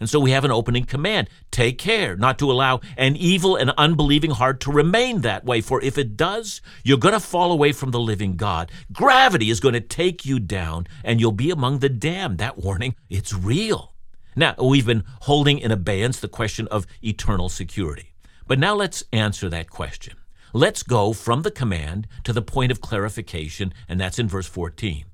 And 0.00 0.11
so 0.11 0.19
we 0.19 0.32
have 0.32 0.44
an 0.44 0.50
opening 0.50 0.85
command 0.85 1.31
take 1.50 1.79
care 1.79 2.17
not 2.17 2.38
to 2.38 2.50
allow 2.50 2.81
an 2.96 3.17
evil 3.17 3.56
and 3.56 3.70
unbelieving 3.79 4.32
heart 4.32 4.61
to 4.61 4.73
remain 4.73 5.20
that 5.20 5.44
way, 5.44 5.61
for 5.61 5.81
if 5.82 5.96
it 5.96 6.17
does, 6.17 6.61
you're 6.82 6.99
going 6.99 7.14
to 7.14 7.20
fall 7.20 7.52
away 7.52 7.73
from 7.73 7.91
the 7.93 8.00
living 8.00 8.37
God. 8.37 8.73
Gravity 8.93 9.50
is 9.50 9.61
going 9.61 9.75
to 9.75 9.81
take 9.81 10.26
you 10.26 10.41
down, 10.41 10.87
and 11.05 11.20
you'll 11.20 11.32
be 11.32 11.50
among 11.50 11.79
the 11.79 11.88
damned. 11.88 12.38
That 12.38 12.58
warning, 12.58 12.96
it's 13.08 13.32
real. 13.32 13.94
Now, 14.37 14.55
we've 14.61 14.87
been 14.87 15.05
holding 15.23 15.58
in 15.58 15.70
abeyance 15.70 16.19
the 16.19 16.29
question 16.29 16.67
of 16.69 16.87
eternal 17.02 17.49
security. 17.49 18.14
But 18.47 18.58
now 18.58 18.75
let's 18.75 19.05
answer 19.12 19.49
that 19.49 19.70
question. 19.70 20.17
Let's 20.52 20.82
go 20.82 21.12
from 21.12 21.43
the 21.43 21.50
command 21.50 22.06
to 22.25 22.32
the 22.32 22.43
point 22.43 22.70
of 22.70 22.81
clarification, 22.81 23.73
and 23.88 24.00
that's 24.00 24.19
in 24.19 24.29
verse 24.29 24.47
14. 24.47 25.05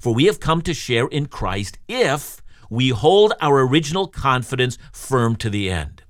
For 0.00 0.12
we 0.12 0.24
have 0.24 0.40
come 0.40 0.62
to 0.62 0.74
share 0.74 1.06
in 1.06 1.26
Christ 1.26 1.78
if 1.86 2.41
we 2.72 2.88
hold 2.88 3.34
our 3.42 3.60
original 3.60 4.06
confidence 4.06 4.78
firm 4.94 5.36
to 5.36 5.50
the 5.50 5.70
end. 5.70 6.02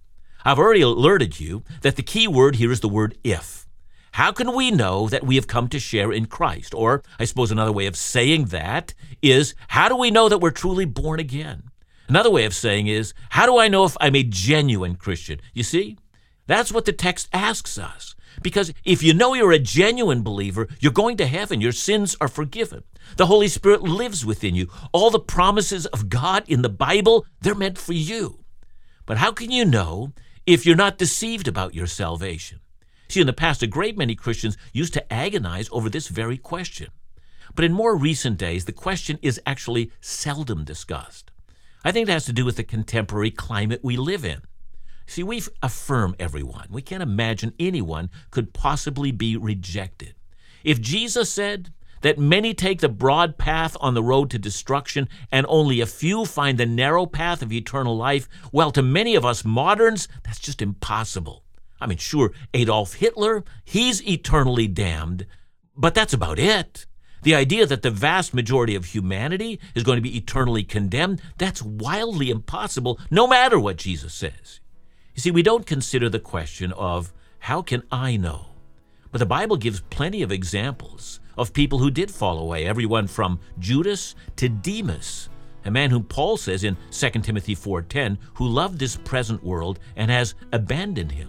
I've 0.45 0.61
already 0.61 0.83
alerted 0.83 1.41
you 1.41 1.65
that 1.81 1.97
the 1.97 2.05
key 2.05 2.29
word 2.29 2.55
here 2.55 2.71
is 2.71 2.79
the 2.79 2.89
word 2.89 3.19
if. 3.25 3.67
How 4.13 4.31
can 4.31 4.55
we 4.55 4.71
know 4.71 5.09
that 5.09 5.25
we 5.25 5.35
have 5.35 5.49
come 5.49 5.67
to 5.71 5.81
share 5.81 6.13
in 6.13 6.27
Christ? 6.27 6.73
Or, 6.73 7.03
I 7.19 7.25
suppose 7.25 7.51
another 7.51 7.73
way 7.73 7.87
of 7.87 7.97
saying 7.97 8.45
that 8.47 8.95
is, 9.21 9.57
how 9.69 9.89
do 9.89 9.97
we 9.97 10.13
know 10.13 10.29
that 10.29 10.39
we're 10.39 10.53
truly 10.53 10.85
born 10.85 11.19
again? 11.19 11.65
Another 12.09 12.31
way 12.31 12.45
of 12.45 12.55
saying 12.55 12.87
is, 12.87 13.13
how 13.31 13.45
do 13.45 13.59
I 13.59 13.67
know 13.67 13.85
if 13.85 13.97
I'm 14.01 14.15
a 14.15 14.23
genuine 14.23 14.95
Christian? 14.95 15.41
You 15.53 15.65
see, 15.65 15.99
that's 16.47 16.71
what 16.71 16.85
the 16.85 16.93
text 16.93 17.29
asks 17.33 17.77
us. 17.77 18.15
Because 18.43 18.73
if 18.85 19.03
you 19.03 19.15
know 19.15 19.35
you're 19.35 19.53
a 19.53 19.59
genuine 19.59 20.23
believer, 20.23 20.69
you're 20.81 20.93
going 20.93 21.17
to 21.19 21.27
heaven. 21.27 21.61
Your 21.61 21.73
sins 21.73 22.17
are 22.21 22.29
forgiven. 22.29 22.83
The 23.17 23.27
Holy 23.27 23.49
Spirit 23.49 23.83
lives 23.83 24.25
within 24.25 24.55
you. 24.55 24.69
All 24.93 25.11
the 25.11 25.19
promises 25.19 25.87
of 25.87 26.09
God 26.09 26.45
in 26.47 26.63
the 26.63 26.69
Bible, 26.69 27.27
they're 27.41 27.55
meant 27.55 27.79
for 27.79 27.93
you. 27.93 28.45
But 29.07 29.19
how 29.19 29.33
can 29.33 29.51
you 29.51 29.65
know 29.65 30.13
if 30.47 30.65
you're 30.65 30.77
not 30.77 30.99
deceived 30.99 31.49
about 31.49 31.75
your 31.75 31.87
salvation? 31.87 32.61
See, 33.09 33.21
in 33.21 33.27
the 33.27 33.33
past, 33.33 33.63
a 33.63 33.67
great 33.67 33.99
many 33.99 34.15
Christians 34.15 34.57
used 34.73 34.95
to 34.95 35.13
agonize 35.13 35.69
over 35.71 35.91
this 35.91 36.09
very 36.09 36.39
question. 36.39 36.89
But 37.55 37.65
in 37.65 37.73
more 37.73 37.97
recent 37.97 38.39
days, 38.39 38.65
the 38.65 38.73
question 38.73 39.19
is 39.21 39.41
actually 39.45 39.91
seldom 40.01 40.65
discussed. 40.65 41.31
I 41.85 41.93
think 41.93 42.09
it 42.09 42.13
has 42.13 42.25
to 42.27 42.33
do 42.33 42.45
with 42.45 42.57
the 42.57 42.65
contemporary 42.65 43.31
climate 43.31 43.81
we 43.83 43.97
live 43.97 44.25
in. 44.25 44.43
See, 45.07 45.23
we 45.23 45.43
affirm 45.63 46.15
everyone. 46.19 46.69
We 46.71 46.83
can't 46.83 47.03
imagine 47.03 47.55
anyone 47.59 48.11
could 48.31 48.53
possibly 48.53 49.13
be 49.13 49.37
rejected. 49.37 50.15
If 50.65 50.81
Jesus 50.81 51.31
said 51.33 51.73
that 52.03 52.19
many 52.19 52.55
take 52.55 52.81
the 52.81 52.89
broad 52.89 53.39
path 53.39 53.77
on 53.81 53.95
the 53.95 54.03
road 54.03 54.31
to 54.31 54.39
destruction 54.39 55.09
and 55.31 55.47
only 55.49 55.81
a 55.81 55.87
few 55.87 56.25
find 56.25 56.59
the 56.59 56.67
narrow 56.67 57.07
path 57.07 57.43
of 57.43 57.53
eternal 57.53 57.97
life, 57.97 58.29
well, 58.53 58.71
to 58.73 58.83
many 58.83 59.15
of 59.15 59.25
us 59.25 59.45
moderns, 59.45 60.09
that's 60.25 60.41
just 60.41 60.63
impossible. 60.63 61.45
I 61.81 61.87
mean, 61.87 61.99
sure, 61.99 62.33
Adolf 62.55 62.95
Hitler, 62.95 63.45
he's 63.65 64.07
eternally 64.07 64.69
damned, 64.69 65.27
but 65.77 65.95
that's 65.95 66.13
about 66.13 66.39
it. 66.39 66.87
The 67.23 67.35
idea 67.37 67.67
that 67.67 67.83
the 67.83 67.91
vast 67.91 68.35
majority 68.35 68.75
of 68.75 68.87
humanity 68.87 69.61
is 69.75 69.85
going 69.85 69.97
to 69.97 70.03
be 70.03 70.17
eternally 70.17 70.65
condemned, 70.65 71.23
that's 71.39 71.63
wildly 71.63 72.31
impossible, 72.31 72.99
no 73.11 73.29
matter 73.29 73.61
what 73.61 73.77
Jesus 73.77 74.13
says. 74.13 74.61
You 75.15 75.21
see, 75.21 75.31
we 75.31 75.43
don't 75.43 75.67
consider 75.67 76.09
the 76.09 76.19
question 76.19 76.73
of 76.73 77.13
how 77.41 77.61
can 77.61 77.83
I 77.91 78.17
know? 78.17 78.47
But 79.11 79.19
the 79.19 79.27
Bible 79.27 79.57
gives 79.57 79.83
plenty 79.91 80.23
of 80.23 80.33
examples 80.33 81.21
of 81.37 81.53
people 81.53 81.79
who 81.79 81.91
did 81.91 82.11
fall 82.11 82.39
away, 82.39 82.65
everyone 82.65 83.07
from 83.07 83.39
Judas 83.59 84.15
to 84.37 84.49
Demas, 84.49 85.29
a 85.65 85.71
man 85.71 85.91
whom 85.91 86.05
Paul 86.05 86.37
says 86.39 86.65
in 86.65 86.77
2 86.91 87.11
Timothy 87.23 87.55
4:10, 87.55 88.17
who 88.35 88.47
loved 88.47 88.79
this 88.79 88.97
present 88.97 89.45
world 89.45 89.79
and 89.97 90.11
has 90.11 90.35
abandoned 90.53 91.13
him. 91.13 91.29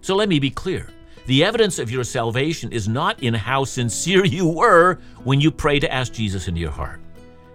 So 0.00 0.16
let 0.16 0.28
me 0.28 0.38
be 0.40 0.50
clear. 0.50 0.90
The 1.26 1.44
evidence 1.44 1.78
of 1.78 1.90
your 1.90 2.04
salvation 2.04 2.72
is 2.72 2.88
not 2.88 3.22
in 3.22 3.34
how 3.34 3.64
sincere 3.64 4.24
you 4.38 4.48
were 4.48 4.98
when 5.22 5.40
you 5.40 5.52
pray 5.52 5.78
to 5.78 5.92
ask 5.92 6.12
Jesus 6.12 6.48
into 6.48 6.60
your 6.60 6.72
heart. 6.72 6.99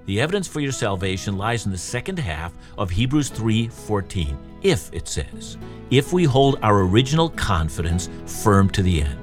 The 0.05 0.21
evidence 0.21 0.47
for 0.47 0.59
your 0.59 0.71
salvation 0.71 1.35
lies 1.35 1.65
in 1.65 1.71
the 1.71 1.79
second 1.79 2.19
half 2.19 2.53
of 2.77 2.91
Hebrews 2.91 3.31
3:14. 3.31 4.37
If 4.61 4.93
it 4.93 5.07
says, 5.07 5.57
if 5.89 6.13
we 6.13 6.25
hold 6.25 6.59
our 6.61 6.81
original 6.81 7.29
confidence 7.29 8.07
firm 8.27 8.69
to 8.71 8.83
the 8.83 9.01
end. 9.01 9.19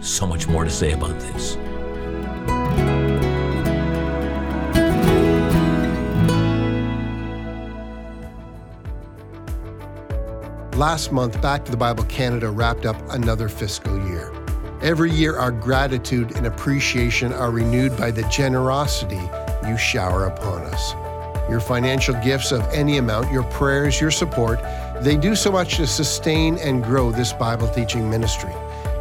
So 0.00 0.26
much 0.26 0.46
more 0.46 0.64
to 0.64 0.70
say 0.70 0.92
about 0.92 1.18
this. 1.20 1.56
Last 10.76 11.12
month, 11.12 11.40
Back 11.40 11.64
to 11.64 11.70
the 11.70 11.76
Bible 11.78 12.04
Canada 12.04 12.50
wrapped 12.50 12.84
up 12.84 12.96
another 13.10 13.48
fiscal 13.48 13.96
year. 14.08 14.30
Every 14.82 15.10
year, 15.10 15.38
our 15.38 15.50
gratitude 15.50 16.36
and 16.36 16.46
appreciation 16.46 17.32
are 17.32 17.50
renewed 17.50 17.96
by 17.96 18.10
the 18.10 18.22
generosity 18.24 19.26
you 19.68 19.76
shower 19.76 20.26
upon 20.26 20.62
us. 20.62 20.94
Your 21.48 21.60
financial 21.60 22.14
gifts 22.22 22.52
of 22.52 22.62
any 22.72 22.98
amount, 22.98 23.30
your 23.30 23.44
prayers, 23.44 24.00
your 24.00 24.10
support, 24.10 24.60
they 25.00 25.16
do 25.16 25.36
so 25.36 25.52
much 25.52 25.76
to 25.76 25.86
sustain 25.86 26.58
and 26.58 26.82
grow 26.82 27.10
this 27.10 27.32
Bible 27.32 27.68
teaching 27.68 28.10
ministry. 28.10 28.52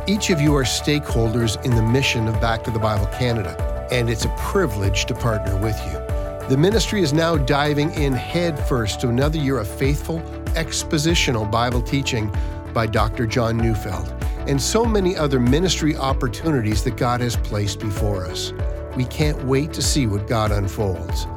Each 0.08 0.30
of 0.30 0.40
you 0.40 0.56
are 0.56 0.64
stakeholders 0.64 1.64
in 1.66 1.76
the 1.76 1.82
mission 1.82 2.28
of 2.28 2.40
Back 2.40 2.64
to 2.66 2.72
the 2.72 2.78
Bible 2.78 3.08
Canada, 3.08 3.88
and 3.92 4.10
it's 4.10 4.26
a 4.26 4.36
privilege 4.38 5.06
to 5.06 5.16
partner 5.16 5.60
with 5.60 5.80
you. 5.88 6.00
The 6.48 6.58
ministry 6.58 7.02
is 7.02 7.12
now 7.12 7.38
diving 7.38 7.92
in 7.96 8.14
headfirst 8.14 9.02
to 9.02 9.10
another 9.10 9.40
year 9.40 9.58
of 9.58 9.68
faithful, 9.68 10.20
expositional 10.54 11.50
Bible 11.50 11.82
teaching 11.82 12.32
by 12.72 12.86
Dr. 12.86 13.26
John 13.26 13.58
Neufeld, 13.58 14.14
and 14.48 14.62
so 14.62 14.86
many 14.86 15.16
other 15.18 15.40
ministry 15.40 15.96
opportunities 15.96 16.84
that 16.84 16.98
God 16.98 17.20
has 17.22 17.36
placed 17.38 17.80
before 17.80 18.26
us. 18.26 18.54
We 18.96 19.06
can't 19.06 19.44
wait 19.46 19.74
to 19.74 19.82
see 19.82 20.06
what 20.08 20.28
God 20.28 20.52
unfolds. 20.52 21.28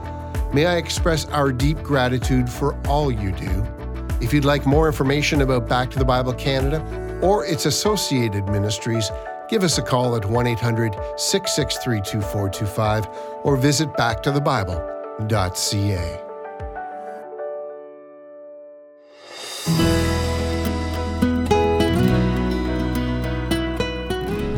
May 0.52 0.66
I 0.66 0.76
express 0.76 1.24
our 1.26 1.50
deep 1.52 1.82
gratitude 1.82 2.48
for 2.48 2.74
all 2.86 3.10
you 3.10 3.32
do. 3.32 3.66
If 4.20 4.32
you'd 4.32 4.44
like 4.44 4.64
more 4.66 4.86
information 4.86 5.40
about 5.42 5.68
Back 5.68 5.90
to 5.92 5.98
the 5.98 6.04
Bible 6.04 6.32
Canada 6.32 6.80
or 7.22 7.44
its 7.44 7.66
associated 7.66 8.48
ministries, 8.48 9.10
give 9.48 9.64
us 9.64 9.78
a 9.78 9.82
call 9.82 10.14
at 10.16 10.24
1 10.24 10.46
800 10.46 10.94
663 11.16 12.00
2425 12.00 13.08
or 13.44 13.56
visit 13.56 13.88
backtothebible.ca. 13.94 16.27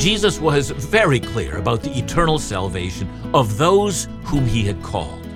Jesus 0.00 0.40
was 0.40 0.71
very 0.71 1.21
clear 1.21 1.59
about 1.59 1.83
the 1.83 1.92
eternal 1.99 2.38
salvation 2.38 3.07
of 3.35 3.59
those 3.59 4.09
whom 4.25 4.47
he 4.47 4.64
had 4.64 4.83
called. 4.83 5.26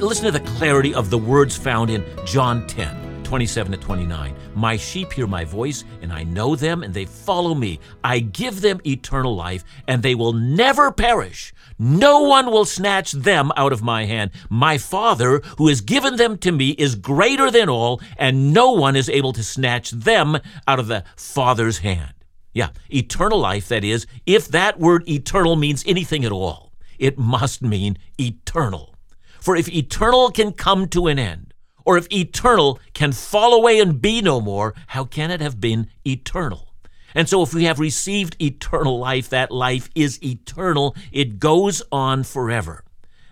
Listen 0.00 0.24
to 0.24 0.30
the 0.30 0.40
clarity 0.56 0.94
of 0.94 1.10
the 1.10 1.18
words 1.18 1.58
found 1.58 1.90
in 1.90 2.02
John 2.24 2.66
10, 2.66 3.22
27 3.22 3.72
to 3.72 3.76
29. 3.76 4.34
My 4.54 4.78
sheep 4.78 5.12
hear 5.12 5.26
my 5.26 5.44
voice, 5.44 5.84
and 6.00 6.10
I 6.10 6.22
know 6.22 6.56
them, 6.56 6.82
and 6.82 6.94
they 6.94 7.04
follow 7.04 7.54
me. 7.54 7.80
I 8.02 8.20
give 8.20 8.62
them 8.62 8.80
eternal 8.86 9.36
life, 9.36 9.62
and 9.86 10.02
they 10.02 10.14
will 10.14 10.32
never 10.32 10.90
perish. 10.90 11.52
No 11.78 12.22
one 12.22 12.46
will 12.46 12.64
snatch 12.64 13.12
them 13.12 13.52
out 13.58 13.74
of 13.74 13.82
my 13.82 14.06
hand. 14.06 14.30
My 14.48 14.78
Father, 14.78 15.42
who 15.58 15.68
has 15.68 15.82
given 15.82 16.16
them 16.16 16.38
to 16.38 16.50
me, 16.50 16.70
is 16.70 16.94
greater 16.94 17.50
than 17.50 17.68
all, 17.68 18.00
and 18.16 18.54
no 18.54 18.70
one 18.70 18.96
is 18.96 19.10
able 19.10 19.34
to 19.34 19.42
snatch 19.42 19.90
them 19.90 20.38
out 20.66 20.78
of 20.78 20.86
the 20.86 21.04
Father's 21.14 21.80
hand. 21.80 22.14
Yeah, 22.52 22.70
eternal 22.88 23.38
life, 23.38 23.68
that 23.68 23.84
is, 23.84 24.06
if 24.26 24.48
that 24.48 24.78
word 24.78 25.08
eternal 25.08 25.56
means 25.56 25.84
anything 25.86 26.24
at 26.24 26.32
all, 26.32 26.72
it 26.98 27.18
must 27.18 27.62
mean 27.62 27.98
eternal. 28.18 28.94
For 29.40 29.54
if 29.54 29.68
eternal 29.68 30.30
can 30.30 30.52
come 30.52 30.88
to 30.88 31.06
an 31.06 31.18
end, 31.18 31.54
or 31.84 31.96
if 31.96 32.10
eternal 32.12 32.80
can 32.92 33.12
fall 33.12 33.54
away 33.54 33.78
and 33.80 34.00
be 34.00 34.20
no 34.20 34.40
more, 34.40 34.74
how 34.88 35.04
can 35.04 35.30
it 35.30 35.40
have 35.40 35.60
been 35.60 35.88
eternal? 36.06 36.68
And 37.14 37.28
so, 37.28 37.42
if 37.42 37.54
we 37.54 37.64
have 37.64 37.80
received 37.80 38.36
eternal 38.40 38.98
life, 38.98 39.30
that 39.30 39.50
life 39.50 39.88
is 39.94 40.22
eternal. 40.22 40.94
It 41.10 41.38
goes 41.38 41.82
on 41.90 42.24
forever. 42.24 42.84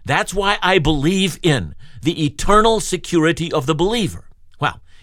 That's 0.06 0.32
why 0.32 0.56
I 0.62 0.78
believe 0.78 1.38
in 1.42 1.75
the 2.00 2.25
eternal 2.25 2.80
security 2.80 3.52
of 3.52 3.66
the 3.66 3.75
believer. 3.75 4.25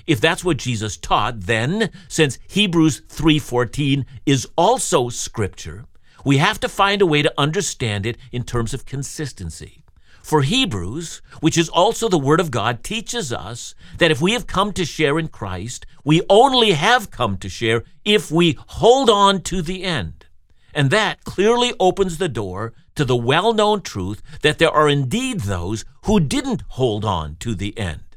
If 0.05 0.19
that's 0.19 0.43
what 0.43 0.57
Jesus 0.57 0.97
taught, 0.97 1.41
then 1.41 1.89
since 2.07 2.39
Hebrews 2.47 3.01
3:14 3.07 4.05
is 4.25 4.47
also 4.57 5.09
scripture, 5.09 5.85
we 6.25 6.37
have 6.37 6.59
to 6.61 6.69
find 6.69 7.01
a 7.01 7.05
way 7.05 7.21
to 7.21 7.33
understand 7.37 8.05
it 8.05 8.17
in 8.31 8.43
terms 8.43 8.73
of 8.73 8.85
consistency. 8.85 9.83
For 10.21 10.41
Hebrews, 10.41 11.21
which 11.41 11.57
is 11.57 11.67
also 11.67 12.07
the 12.07 12.17
Word 12.17 12.39
of 12.39 12.49
God, 12.49 12.81
teaches 12.81 13.33
us 13.33 13.75
that 13.97 14.09
if 14.09 14.21
we 14.21 14.31
have 14.31 14.47
come 14.47 14.71
to 14.73 14.85
share 14.85 15.19
in 15.19 15.27
Christ, 15.27 15.85
we 16.05 16.21
only 16.29 16.71
have 16.71 17.11
come 17.11 17.37
to 17.37 17.49
share 17.49 17.83
if 18.05 18.31
we 18.31 18.57
hold 18.67 19.09
on 19.09 19.41
to 19.41 19.61
the 19.61 19.83
end. 19.83 20.25
And 20.73 20.89
that 20.91 21.23
clearly 21.25 21.73
opens 21.79 22.17
the 22.17 22.29
door 22.29 22.73
to 22.95 23.03
the 23.03 23.17
well 23.17 23.53
known 23.53 23.81
truth 23.81 24.21
that 24.41 24.59
there 24.59 24.71
are 24.71 24.87
indeed 24.87 25.41
those 25.41 25.83
who 26.05 26.19
didn't 26.19 26.63
hold 26.69 27.03
on 27.03 27.35
to 27.41 27.53
the 27.53 27.77
end. 27.77 28.12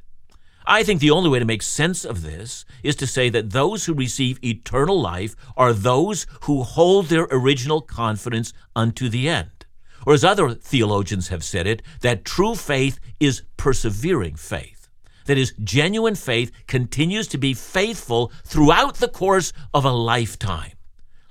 I 0.69 0.83
think 0.83 1.01
the 1.01 1.13
only 1.13 1.31
way 1.31 1.39
to 1.39 1.45
make 1.45 1.63
sense 1.63 2.05
of 2.05 2.23
this 2.23 2.65
is 2.83 2.97
to 2.97 3.07
say 3.07 3.29
that 3.29 3.51
those 3.51 3.85
who 3.85 3.95
receive 3.95 4.43
eternal 4.45 5.01
life 5.01 5.37
are 5.57 5.73
those 5.73 6.27
who 6.43 6.65
hold 6.65 7.07
their 7.07 7.29
original 7.31 7.81
confidence 7.81 8.53
unto 8.75 9.09
the 9.09 9.29
end. 9.29 9.67
Or 10.05 10.13
as 10.13 10.25
other 10.25 10.55
theologians 10.55 11.29
have 11.29 11.45
said 11.45 11.69
it, 11.69 11.83
that 12.01 12.25
true 12.25 12.57
faith 12.57 12.99
is 13.21 13.43
persevering 13.57 14.35
faith. 14.35 14.89
That 15.27 15.39
is, 15.39 15.55
genuine 15.63 16.15
faith 16.15 16.51
continues 16.67 17.29
to 17.29 17.39
be 17.39 17.55
faithful 17.55 18.33
throughout 18.45 18.97
the 18.97 19.09
course 19.09 19.53
of 19.73 19.85
a 19.85 19.91
lifetime. 19.91 20.76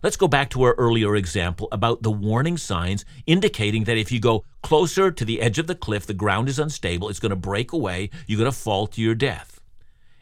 Let's 0.06 0.18
go 0.18 0.28
back 0.28 0.52
to 0.52 0.62
our 0.62 0.76
earlier 0.76 1.16
example 1.16 1.68
about 1.72 2.04
the 2.04 2.12
warning 2.12 2.58
signs 2.58 3.06
indicating 3.26 3.86
that 3.86 3.98
if 3.98 4.12
you 4.12 4.20
go 4.20 4.46
closer 4.62 5.10
to 5.10 5.26
the 5.26 5.42
edge 5.42 5.58
of 5.58 5.66
the 5.66 5.74
cliff, 5.74 6.06
the 6.06 6.14
ground 6.14 6.48
is 6.48 6.60
unstable, 6.60 7.10
it's 7.10 7.20
going 7.20 7.32
to 7.32 7.36
break 7.36 7.74
away, 7.74 8.12
you're 8.28 8.38
going 8.38 8.52
to 8.52 8.56
fall 8.56 8.86
to 8.86 9.02
your 9.02 9.16
death. 9.16 9.60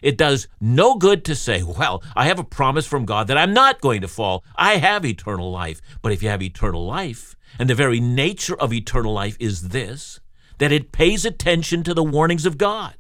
It 0.02 0.18
does 0.18 0.48
no 0.62 0.96
good 0.96 1.26
to 1.26 1.36
say, 1.36 1.64
well, 1.64 2.02
I 2.16 2.28
have 2.28 2.40
a 2.40 2.46
promise 2.46 2.88
from 2.88 3.04
God 3.04 3.28
that 3.28 3.38
I'm 3.38 3.54
not 3.54 3.82
going 3.82 4.00
to 4.00 4.08
fall. 4.08 4.46
I 4.56 4.78
have 4.78 5.04
eternal 5.04 5.52
life. 5.52 5.82
But 6.02 6.14
if 6.14 6.24
you 6.24 6.30
have 6.30 6.42
eternal 6.42 6.86
life, 6.86 7.36
and 7.60 7.70
the 7.70 7.76
very 7.76 8.00
nature 8.00 8.56
of 8.56 8.72
eternal 8.72 9.12
life 9.12 9.36
is 9.38 9.68
this, 9.68 10.22
that 10.60 10.72
it 10.72 10.94
pays 10.94 11.26
attention 11.26 11.84
to 11.84 11.94
the 11.94 12.06
warnings 12.06 12.46
of 12.46 12.58
God. 12.58 12.96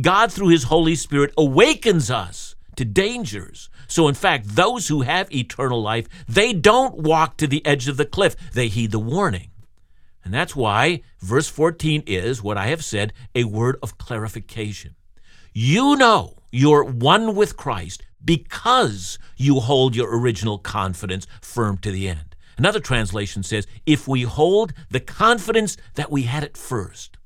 God, 0.00 0.32
through 0.32 0.48
His 0.48 0.64
Holy 0.64 0.96
Spirit, 0.96 1.32
awakens 1.38 2.10
us 2.10 2.56
to 2.74 2.84
dangers 2.84 3.70
so, 3.88 4.08
in 4.08 4.14
fact, 4.14 4.56
those 4.56 4.88
who 4.88 5.02
have 5.02 5.32
eternal 5.32 5.82
life, 5.82 6.08
they 6.28 6.52
don't 6.52 6.98
walk 6.98 7.36
to 7.38 7.46
the 7.46 7.64
edge 7.64 7.88
of 7.88 7.96
the 7.96 8.04
cliff, 8.04 8.36
they 8.52 8.68
heed 8.68 8.90
the 8.90 8.98
warning. 8.98 9.50
And 10.24 10.34
that's 10.34 10.56
why 10.56 11.02
verse 11.20 11.48
14 11.48 12.02
is 12.06 12.42
what 12.42 12.56
I 12.56 12.66
have 12.66 12.84
said 12.84 13.12
a 13.34 13.44
word 13.44 13.76
of 13.82 13.96
clarification. 13.96 14.96
You 15.52 15.94
know 15.96 16.34
you're 16.50 16.82
one 16.82 17.34
with 17.36 17.56
Christ 17.56 18.02
because 18.24 19.18
you 19.36 19.60
hold 19.60 19.94
your 19.94 20.18
original 20.18 20.58
confidence 20.58 21.26
firm 21.40 21.78
to 21.78 21.92
the 21.92 22.08
end. 22.08 22.34
Another 22.58 22.80
translation 22.80 23.42
says, 23.42 23.66
if 23.84 24.08
we 24.08 24.22
hold 24.22 24.72
the 24.90 25.00
confidence 25.00 25.76
that 25.94 26.10
we 26.10 26.22
had 26.22 26.42
at 26.42 26.56
first. 26.56 27.16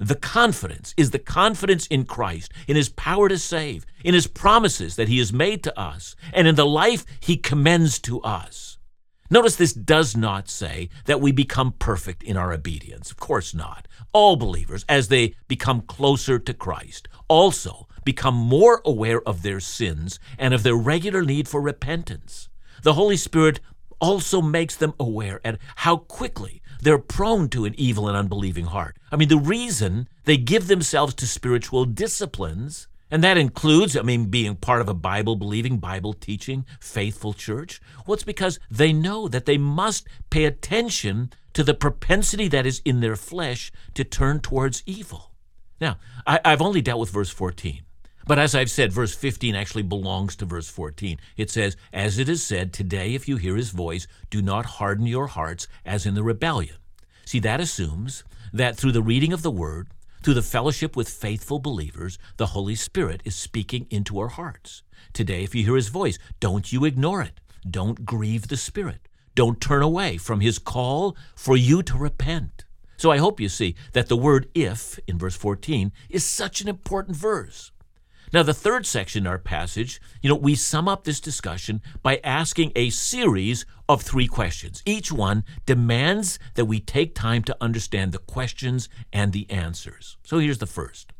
The 0.00 0.16
confidence 0.16 0.94
is 0.96 1.10
the 1.10 1.18
confidence 1.18 1.86
in 1.86 2.04
Christ, 2.04 2.52
in 2.66 2.76
his 2.76 2.88
power 2.88 3.28
to 3.28 3.38
save, 3.38 3.86
in 4.04 4.14
his 4.14 4.26
promises 4.26 4.96
that 4.96 5.08
he 5.08 5.18
has 5.18 5.32
made 5.32 5.62
to 5.64 5.78
us, 5.78 6.16
and 6.32 6.48
in 6.48 6.56
the 6.56 6.66
life 6.66 7.04
he 7.20 7.36
commends 7.36 7.98
to 8.00 8.20
us. 8.22 8.78
Notice 9.30 9.56
this 9.56 9.72
does 9.72 10.16
not 10.16 10.48
say 10.48 10.90
that 11.06 11.20
we 11.20 11.32
become 11.32 11.72
perfect 11.72 12.22
in 12.22 12.36
our 12.36 12.52
obedience. 12.52 13.10
Of 13.10 13.16
course 13.16 13.54
not. 13.54 13.88
All 14.12 14.36
believers, 14.36 14.84
as 14.88 15.08
they 15.08 15.34
become 15.48 15.80
closer 15.80 16.38
to 16.38 16.54
Christ, 16.54 17.08
also 17.28 17.88
become 18.04 18.34
more 18.34 18.82
aware 18.84 19.26
of 19.26 19.42
their 19.42 19.60
sins 19.60 20.18
and 20.38 20.52
of 20.52 20.62
their 20.62 20.76
regular 20.76 21.22
need 21.22 21.48
for 21.48 21.60
repentance. 21.60 22.48
The 22.82 22.94
Holy 22.94 23.16
Spirit 23.16 23.60
also 23.98 24.42
makes 24.42 24.76
them 24.76 24.92
aware 25.00 25.40
at 25.44 25.58
how 25.76 25.96
quickly 25.96 26.60
they're 26.84 26.98
prone 26.98 27.48
to 27.50 27.64
an 27.64 27.74
evil 27.76 28.08
and 28.08 28.16
unbelieving 28.16 28.66
heart. 28.66 28.96
I 29.10 29.16
mean, 29.16 29.28
the 29.28 29.36
reason 29.38 30.08
they 30.24 30.36
give 30.36 30.68
themselves 30.68 31.14
to 31.14 31.26
spiritual 31.26 31.84
disciplines, 31.84 32.88
and 33.10 33.24
that 33.24 33.38
includes, 33.38 33.96
I 33.96 34.02
mean, 34.02 34.26
being 34.26 34.56
part 34.56 34.80
of 34.80 34.88
a 34.88 34.94
Bible 34.94 35.36
believing, 35.36 35.78
Bible 35.78 36.12
teaching, 36.12 36.66
faithful 36.80 37.32
church, 37.32 37.80
well, 38.06 38.14
it's 38.14 38.24
because 38.24 38.58
they 38.70 38.92
know 38.92 39.28
that 39.28 39.46
they 39.46 39.58
must 39.58 40.06
pay 40.30 40.44
attention 40.44 41.32
to 41.54 41.64
the 41.64 41.74
propensity 41.74 42.48
that 42.48 42.66
is 42.66 42.82
in 42.84 43.00
their 43.00 43.16
flesh 43.16 43.72
to 43.94 44.04
turn 44.04 44.40
towards 44.40 44.82
evil. 44.86 45.32
Now, 45.80 45.98
I, 46.26 46.40
have 46.44 46.62
only 46.62 46.82
dealt 46.82 47.00
with 47.00 47.10
verse 47.10 47.30
14. 47.30 47.82
But 48.26 48.38
as 48.38 48.54
I've 48.54 48.70
said, 48.70 48.92
verse 48.92 49.14
15 49.14 49.54
actually 49.54 49.82
belongs 49.82 50.34
to 50.36 50.46
verse 50.46 50.68
14. 50.68 51.18
It 51.36 51.50
says, 51.50 51.76
As 51.92 52.18
it 52.18 52.28
is 52.28 52.42
said, 52.42 52.72
today 52.72 53.14
if 53.14 53.28
you 53.28 53.36
hear 53.36 53.54
his 53.54 53.70
voice, 53.70 54.06
do 54.30 54.40
not 54.40 54.64
harden 54.64 55.06
your 55.06 55.26
hearts 55.26 55.68
as 55.84 56.06
in 56.06 56.14
the 56.14 56.22
rebellion. 56.22 56.76
See, 57.26 57.38
that 57.40 57.60
assumes 57.60 58.24
that 58.52 58.76
through 58.76 58.92
the 58.92 59.02
reading 59.02 59.32
of 59.34 59.42
the 59.42 59.50
word, 59.50 59.88
through 60.22 60.34
the 60.34 60.42
fellowship 60.42 60.96
with 60.96 61.08
faithful 61.08 61.58
believers, 61.58 62.18
the 62.38 62.46
Holy 62.46 62.74
Spirit 62.74 63.20
is 63.26 63.34
speaking 63.34 63.86
into 63.90 64.18
our 64.18 64.28
hearts. 64.28 64.82
Today, 65.12 65.44
if 65.44 65.54
you 65.54 65.64
hear 65.64 65.76
his 65.76 65.88
voice, 65.88 66.18
don't 66.40 66.72
you 66.72 66.86
ignore 66.86 67.20
it. 67.20 67.40
Don't 67.68 68.06
grieve 68.06 68.48
the 68.48 68.56
Spirit. 68.56 69.06
Don't 69.34 69.60
turn 69.60 69.82
away 69.82 70.16
from 70.16 70.40
his 70.40 70.58
call 70.58 71.14
for 71.36 71.58
you 71.58 71.82
to 71.82 71.98
repent. 71.98 72.64
So 72.96 73.10
I 73.10 73.18
hope 73.18 73.38
you 73.38 73.50
see 73.50 73.74
that 73.92 74.08
the 74.08 74.16
word 74.16 74.48
if 74.54 74.98
in 75.06 75.18
verse 75.18 75.36
14 75.36 75.92
is 76.08 76.24
such 76.24 76.62
an 76.62 76.68
important 76.68 77.16
verse. 77.16 77.70
Now, 78.34 78.42
the 78.42 78.52
third 78.52 78.84
section 78.84 79.22
in 79.22 79.26
our 79.28 79.38
passage, 79.38 80.00
you 80.20 80.28
know, 80.28 80.34
we 80.34 80.56
sum 80.56 80.88
up 80.88 81.04
this 81.04 81.20
discussion 81.20 81.80
by 82.02 82.20
asking 82.24 82.72
a 82.74 82.90
series 82.90 83.64
of 83.88 84.02
three 84.02 84.26
questions. 84.26 84.82
Each 84.84 85.12
one 85.12 85.44
demands 85.66 86.40
that 86.54 86.64
we 86.64 86.80
take 86.80 87.14
time 87.14 87.44
to 87.44 87.56
understand 87.60 88.10
the 88.10 88.18
questions 88.18 88.88
and 89.12 89.32
the 89.32 89.48
answers. 89.48 90.16
So 90.24 90.40
here's 90.40 90.58
the 90.58 90.66
first 90.66 91.12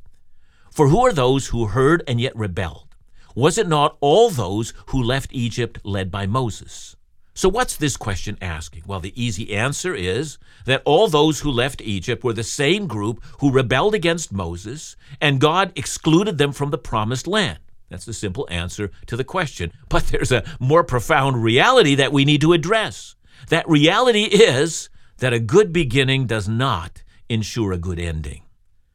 For 0.73 0.89
who 0.89 1.07
are 1.07 1.13
those 1.13 1.47
who 1.47 1.67
heard 1.67 2.03
and 2.09 2.21
yet 2.21 2.35
rebelled? 2.35 2.97
Was 3.37 3.59
it 3.59 3.69
not 3.69 3.97
all 4.01 4.29
those 4.29 4.73
who 4.87 5.01
left 5.01 5.33
Egypt 5.33 5.79
led 5.85 6.11
by 6.11 6.27
Moses? 6.27 6.97
So, 7.37 7.49
what's 7.49 7.77
this 7.77 7.97
question 7.97 8.39
asking? 8.41 8.85
Well, 8.87 9.01
the 9.01 9.21
easy 9.21 9.57
answer 9.57 9.93
is 9.93 10.39
that 10.67 10.83
all 10.85 11.09
those 11.09 11.41
who 11.41 11.51
left 11.51 11.83
Egypt 11.83 12.23
were 12.23 12.33
the 12.33 12.45
same 12.45 12.87
group 12.87 13.25
who 13.41 13.51
rebelled 13.51 13.93
against 13.93 14.33
Moses, 14.33 14.95
and 15.21 15.41
God 15.41 15.73
excluded 15.75 16.39
them 16.39 16.53
from 16.53 16.71
the 16.71 16.79
promised 16.79 17.27
land. 17.27 17.59
That's 17.89 18.05
the 18.05 18.13
simple 18.13 18.47
answer 18.51 18.93
to 19.07 19.17
the 19.17 19.25
question. 19.25 19.73
But 19.89 20.07
there's 20.07 20.31
a 20.31 20.45
more 20.61 20.85
profound 20.85 21.43
reality 21.43 21.97
that 21.97 22.13
we 22.13 22.25
need 22.25 22.41
to 22.43 22.53
address. 22.53 23.17
That 23.49 23.69
reality 23.69 24.23
is 24.25 24.89
that 25.19 25.33
a 25.33 25.41
good 25.41 25.73
beginning 25.73 26.27
does 26.27 26.49
not 26.49 27.03
ensure 27.29 27.73
a 27.73 27.79
good 27.79 27.99
ending. 27.99 28.43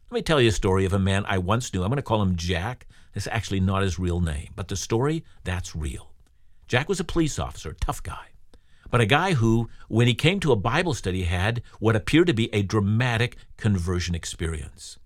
Let 0.10 0.16
me 0.16 0.22
tell 0.22 0.40
you 0.40 0.48
a 0.48 0.54
story 0.54 0.86
of 0.86 0.94
a 0.94 1.00
man 1.00 1.26
I 1.28 1.40
once 1.40 1.74
knew. 1.74 1.84
I'm 1.84 1.90
going 1.90 1.98
to 1.98 2.04
call 2.04 2.22
him 2.22 2.38
Jack. 2.38 2.88
It's 3.14 3.28
actually 3.28 3.60
not 3.60 3.84
his 3.84 4.00
real 4.00 4.22
name, 4.22 4.54
but 4.56 4.70
the 4.70 4.78
story, 4.78 5.26
that's 5.44 5.76
real. 5.76 6.09
Jack 6.70 6.88
was 6.88 7.00
a 7.00 7.04
police 7.04 7.40
officer, 7.40 7.72
a 7.72 7.76
tough 7.76 8.02
guy, 8.04 8.28
but 8.92 9.02
a 9.02 9.08
guy 9.08 9.34
who, 9.34 9.70
when 9.88 10.06
he 10.06 10.14
came 10.14 10.40
to 10.40 10.52
a 10.52 10.56
Bible 10.56 10.94
study, 10.94 11.24
had 11.24 11.64
what 11.80 11.96
appeared 11.96 12.28
to 12.28 12.34
be 12.34 12.54
a 12.54 12.62
dramatic 12.62 13.38
conversion 13.58 14.14
experience. 14.14 15.00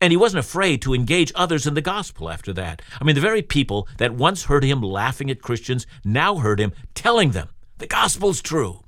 And 0.00 0.12
he 0.12 0.16
wasn't 0.16 0.44
afraid 0.44 0.80
to 0.82 0.94
engage 0.94 1.32
others 1.34 1.66
in 1.66 1.74
the 1.74 1.80
gospel 1.80 2.30
after 2.30 2.52
that. 2.52 2.82
I 3.00 3.04
mean, 3.04 3.16
the 3.16 3.20
very 3.20 3.42
people 3.42 3.88
that 3.98 4.14
once 4.14 4.44
heard 4.44 4.62
him 4.62 4.80
laughing 4.80 5.28
at 5.28 5.42
Christians 5.42 5.88
now 6.04 6.36
heard 6.36 6.60
him 6.60 6.72
telling 6.94 7.32
them 7.32 7.48
the 7.78 7.88
gospel's 7.88 8.40
true. 8.40 8.84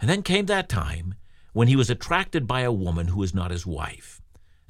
And 0.00 0.08
then 0.08 0.22
came 0.22 0.46
that 0.46 0.68
time 0.68 1.14
when 1.52 1.66
he 1.66 1.74
was 1.74 1.90
attracted 1.90 2.46
by 2.46 2.60
a 2.60 2.70
woman 2.70 3.08
who 3.08 3.18
was 3.18 3.34
not 3.34 3.50
his 3.50 3.66
wife. 3.66 4.20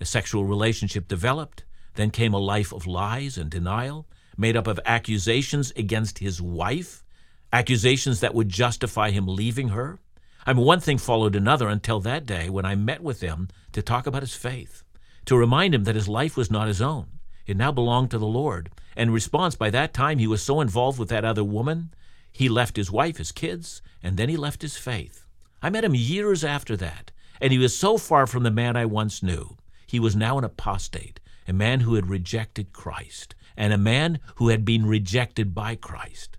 A 0.00 0.06
sexual 0.06 0.46
relationship 0.46 1.08
developed. 1.08 1.66
Then 1.94 2.10
came 2.10 2.32
a 2.32 2.38
life 2.38 2.72
of 2.72 2.86
lies 2.86 3.36
and 3.36 3.50
denial 3.50 4.06
made 4.36 4.56
up 4.56 4.66
of 4.66 4.80
accusations 4.84 5.72
against 5.76 6.18
his 6.18 6.40
wife, 6.40 7.04
accusations 7.52 8.20
that 8.20 8.34
would 8.34 8.48
justify 8.48 9.10
him 9.10 9.26
leaving 9.26 9.68
her. 9.68 9.98
I 10.44 10.52
mean, 10.52 10.64
one 10.64 10.80
thing 10.80 10.98
followed 10.98 11.34
another 11.34 11.68
until 11.68 12.00
that 12.00 12.26
day 12.26 12.48
when 12.48 12.64
I 12.64 12.74
met 12.74 13.02
with 13.02 13.20
him 13.20 13.48
to 13.72 13.82
talk 13.82 14.06
about 14.06 14.22
his 14.22 14.34
faith, 14.34 14.82
to 15.24 15.36
remind 15.36 15.74
him 15.74 15.84
that 15.84 15.94
his 15.94 16.08
life 16.08 16.36
was 16.36 16.50
not 16.50 16.68
his 16.68 16.82
own. 16.82 17.06
It 17.46 17.56
now 17.56 17.72
belonged 17.72 18.10
to 18.10 18.18
the 18.18 18.26
Lord. 18.26 18.70
And 18.96 19.08
in 19.08 19.14
response, 19.14 19.54
by 19.54 19.70
that 19.70 19.94
time, 19.94 20.18
he 20.18 20.26
was 20.26 20.42
so 20.42 20.60
involved 20.60 20.98
with 20.98 21.08
that 21.08 21.24
other 21.24 21.44
woman, 21.44 21.92
he 22.32 22.48
left 22.48 22.76
his 22.76 22.90
wife, 22.90 23.16
his 23.16 23.32
kids, 23.32 23.82
and 24.02 24.16
then 24.16 24.28
he 24.28 24.36
left 24.36 24.62
his 24.62 24.76
faith. 24.76 25.24
I 25.62 25.70
met 25.70 25.84
him 25.84 25.94
years 25.94 26.44
after 26.44 26.76
that, 26.76 27.10
and 27.40 27.52
he 27.52 27.58
was 27.58 27.76
so 27.76 27.98
far 27.98 28.26
from 28.26 28.42
the 28.42 28.50
man 28.50 28.76
I 28.76 28.84
once 28.84 29.22
knew. 29.22 29.56
He 29.86 29.98
was 29.98 30.14
now 30.14 30.36
an 30.36 30.44
apostate, 30.44 31.20
a 31.48 31.52
man 31.52 31.80
who 31.80 31.94
had 31.94 32.10
rejected 32.10 32.72
Christ 32.72 33.34
and 33.56 33.72
a 33.72 33.78
man 33.78 34.20
who 34.36 34.48
had 34.48 34.64
been 34.64 34.86
rejected 34.86 35.54
by 35.54 35.74
Christ. 35.74 36.38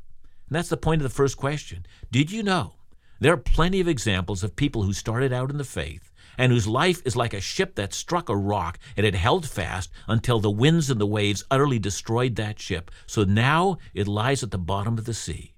And 0.49 0.55
that's 0.55 0.69
the 0.69 0.77
point 0.77 1.01
of 1.01 1.03
the 1.03 1.15
first 1.15 1.37
question. 1.37 1.85
Did 2.11 2.31
you 2.31 2.43
know 2.43 2.75
there 3.19 3.33
are 3.33 3.37
plenty 3.37 3.79
of 3.79 3.87
examples 3.87 4.43
of 4.43 4.55
people 4.55 4.83
who 4.83 4.93
started 4.93 5.33
out 5.33 5.49
in 5.49 5.57
the 5.57 5.63
faith 5.63 6.11
and 6.37 6.51
whose 6.51 6.67
life 6.67 7.01
is 7.05 7.15
like 7.15 7.33
a 7.33 7.41
ship 7.41 7.75
that 7.75 7.93
struck 7.93 8.29
a 8.29 8.37
rock 8.37 8.77
and 8.95 9.05
it 9.05 9.15
held 9.15 9.47
fast 9.47 9.91
until 10.07 10.39
the 10.39 10.51
winds 10.51 10.89
and 10.89 11.01
the 11.01 11.07
waves 11.07 11.43
utterly 11.49 11.79
destroyed 11.79 12.35
that 12.35 12.59
ship. 12.59 12.91
So 13.07 13.23
now 13.23 13.77
it 13.93 14.07
lies 14.07 14.43
at 14.43 14.51
the 14.51 14.57
bottom 14.57 14.97
of 14.97 15.05
the 15.05 15.13
sea. 15.13 15.53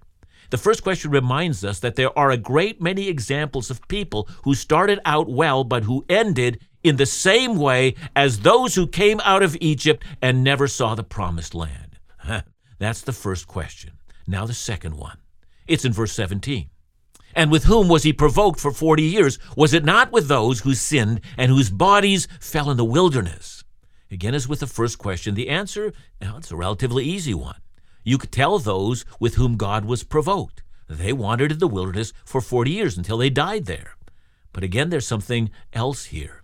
The 0.52 0.58
first 0.58 0.82
question 0.82 1.12
reminds 1.12 1.63
us 1.63 1.80
that 1.82 1.95
there 1.95 2.17
are 2.17 2.32
a 2.32 2.38
great 2.38 2.82
many 2.82 3.08
examples 3.08 3.69
of 3.69 3.88
people 3.88 4.28
who 4.45 4.56
started 4.56 5.00
out 5.06 5.30
well 5.30 5.63
but 5.63 5.84
who 5.84 6.06
ended 6.10 6.60
in 6.84 6.96
the 6.96 7.06
same 7.06 7.58
way 7.58 7.96
as 8.15 8.39
those 8.39 8.76
who 8.76 8.88
came 8.88 9.20
out 9.22 9.44
of 9.44 9.58
Egypt 9.60 10.04
and 10.22 10.44
never 10.44 10.68
saw 10.68 10.96
the 10.96 11.04
promised 11.04 11.54
land? 11.54 12.00
That's 12.78 13.02
the 13.02 13.13
first 13.13 13.48
question. 13.48 13.94
Now, 14.26 14.46
the 14.46 14.54
second 14.54 14.96
one. 14.96 15.18
It's 15.68 15.86
in 15.86 15.92
verse 15.92 16.13
17. 16.13 16.70
And 17.36 17.52
with 17.52 17.65
whom 17.65 17.88
was 17.88 18.04
he 18.04 18.13
provoked 18.13 18.60
for 18.60 18.72
forty 18.72 19.04
years? 19.04 19.38
Was 19.56 19.74
it 19.74 19.86
not 19.86 20.12
with 20.12 20.28
those 20.28 20.62
who 20.62 20.74
sinned 20.74 21.22
and 21.38 21.52
whose 21.52 21.70
bodies 21.70 22.28
fell 22.39 22.72
in 22.72 22.78
the 22.78 22.86
wilderness? 22.86 23.63
Again, 24.10 24.34
as 24.34 24.48
with 24.48 24.62
the 24.62 24.68
first 24.68 24.98
question, 24.98 25.36
the 25.36 25.50
answer, 25.50 25.94
well, 26.20 26.38
it's 26.38 26.52
a 26.52 26.56
relatively 26.56 27.06
easy 27.06 27.36
one. 27.36 27.62
You 28.04 28.18
could 28.18 28.32
tell 28.32 28.58
those 28.58 29.06
with 29.20 29.36
whom 29.36 29.58
God 29.58 29.86
was 29.86 30.04
provoked. 30.04 30.63
They 30.88 31.13
wandered 31.13 31.52
in 31.52 31.60
the 31.60 31.68
wilderness 31.68 32.13
for 32.26 32.42
40 32.42 32.72
years 32.72 32.98
until 32.98 33.18
they 33.18 33.30
died 33.30 33.65
there. 33.65 33.96
But 34.52 34.63
again, 34.63 34.89
there's 34.89 35.06
something 35.06 35.52
else 35.72 36.06
here. 36.06 36.42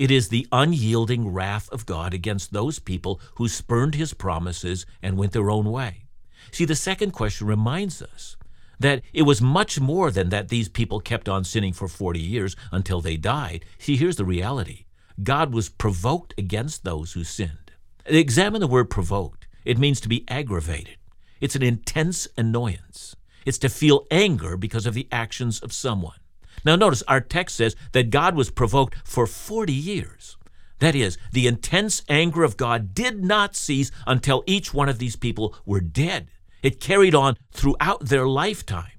It 0.00 0.10
is 0.10 0.30
the 0.30 0.48
unyielding 0.50 1.28
wrath 1.28 1.68
of 1.68 1.84
God 1.84 2.14
against 2.14 2.54
those 2.54 2.78
people 2.78 3.20
who 3.34 3.48
spurned 3.48 3.94
his 3.94 4.14
promises 4.14 4.86
and 5.02 5.18
went 5.18 5.32
their 5.32 5.50
own 5.50 5.70
way. 5.70 6.06
See, 6.52 6.64
the 6.64 6.74
second 6.74 7.10
question 7.10 7.46
reminds 7.46 8.00
us 8.00 8.38
that 8.78 9.02
it 9.12 9.24
was 9.24 9.42
much 9.42 9.78
more 9.78 10.10
than 10.10 10.30
that 10.30 10.48
these 10.48 10.70
people 10.70 11.00
kept 11.00 11.28
on 11.28 11.44
sinning 11.44 11.74
for 11.74 11.86
40 11.86 12.18
years 12.18 12.56
until 12.72 13.02
they 13.02 13.18
died. 13.18 13.66
See, 13.76 13.98
here's 13.98 14.16
the 14.16 14.24
reality 14.24 14.86
God 15.22 15.52
was 15.52 15.68
provoked 15.68 16.32
against 16.38 16.82
those 16.82 17.12
who 17.12 17.22
sinned. 17.22 17.72
Examine 18.06 18.62
the 18.62 18.66
word 18.66 18.88
provoked. 18.88 19.46
It 19.66 19.76
means 19.76 20.00
to 20.00 20.08
be 20.08 20.24
aggravated, 20.28 20.96
it's 21.42 21.56
an 21.56 21.62
intense 21.62 22.26
annoyance. 22.38 23.16
It's 23.44 23.58
to 23.58 23.68
feel 23.68 24.06
anger 24.10 24.56
because 24.56 24.86
of 24.86 24.94
the 24.94 25.08
actions 25.12 25.60
of 25.60 25.74
someone. 25.74 26.19
Now, 26.64 26.76
notice 26.76 27.02
our 27.08 27.20
text 27.20 27.56
says 27.56 27.76
that 27.92 28.10
God 28.10 28.34
was 28.34 28.50
provoked 28.50 28.96
for 29.04 29.26
40 29.26 29.72
years. 29.72 30.36
That 30.80 30.94
is, 30.94 31.18
the 31.32 31.46
intense 31.46 32.02
anger 32.08 32.42
of 32.42 32.56
God 32.56 32.94
did 32.94 33.22
not 33.22 33.54
cease 33.54 33.90
until 34.06 34.42
each 34.46 34.72
one 34.72 34.88
of 34.88 34.98
these 34.98 35.16
people 35.16 35.54
were 35.64 35.80
dead. 35.80 36.28
It 36.62 36.80
carried 36.80 37.14
on 37.14 37.36
throughout 37.52 38.06
their 38.06 38.26
lifetime. 38.26 38.92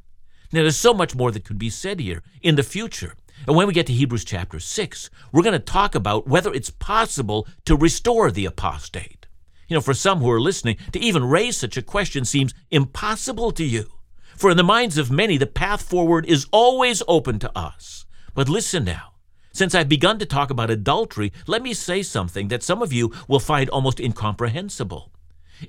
Now, 0.52 0.62
there's 0.62 0.78
so 0.78 0.94
much 0.94 1.16
more 1.16 1.32
that 1.32 1.46
could 1.46 1.58
be 1.58 1.70
said 1.70 2.00
here 2.00 2.24
in 2.42 2.56
the 2.56 2.64
future. 2.64 3.16
And 3.48 3.56
when 3.56 3.68
we 3.68 3.74
get 3.74 3.88
to 3.88 3.94
Hebrews 3.94 4.26
chapter 4.26 4.60
6, 4.60 5.10
we're 5.32 5.44
going 5.44 5.54
to 5.54 5.60
talk 5.60 5.96
about 5.96 6.28
whether 6.28 6.54
it's 6.54 6.70
possible 6.70 7.48
to 7.66 7.76
restore 7.76 8.32
the 8.32 8.46
apostate. 8.46 9.28
You 9.68 9.76
know, 9.76 9.82
for 9.82 9.94
some 9.94 10.20
who 10.20 10.30
are 10.30 10.42
listening, 10.42 10.78
to 10.92 11.00
even 11.00 11.24
raise 11.24 11.58
such 11.58 11.78
a 11.78 11.82
question 11.82 12.26
seems 12.26 12.54
impossible 12.70 13.52
to 13.52 13.64
you. 13.64 13.90
For 14.36 14.52
in 14.52 14.58
the 14.58 14.64
minds 14.64 14.98
of 14.98 15.12
many, 15.12 15.38
the 15.38 15.46
path 15.46 15.82
forward 15.82 16.26
is 16.26 16.48
always 16.52 17.04
open 17.08 17.40
to 17.40 17.58
us. 17.58 18.06
But 18.34 18.50
listen 18.50 18.84
now. 18.84 19.14
Since 19.54 19.76
I've 19.76 19.90
begun 19.90 20.18
to 20.20 20.26
talk 20.26 20.50
about 20.50 20.70
adultery, 20.70 21.34
let 21.46 21.62
me 21.62 21.74
say 21.74 22.04
something 22.04 22.48
that 22.48 22.64
some 22.64 22.82
of 22.82 22.94
you 22.94 23.12
will 23.28 23.40
find 23.40 23.70
almost 23.70 24.00
incomprehensible. 24.00 25.12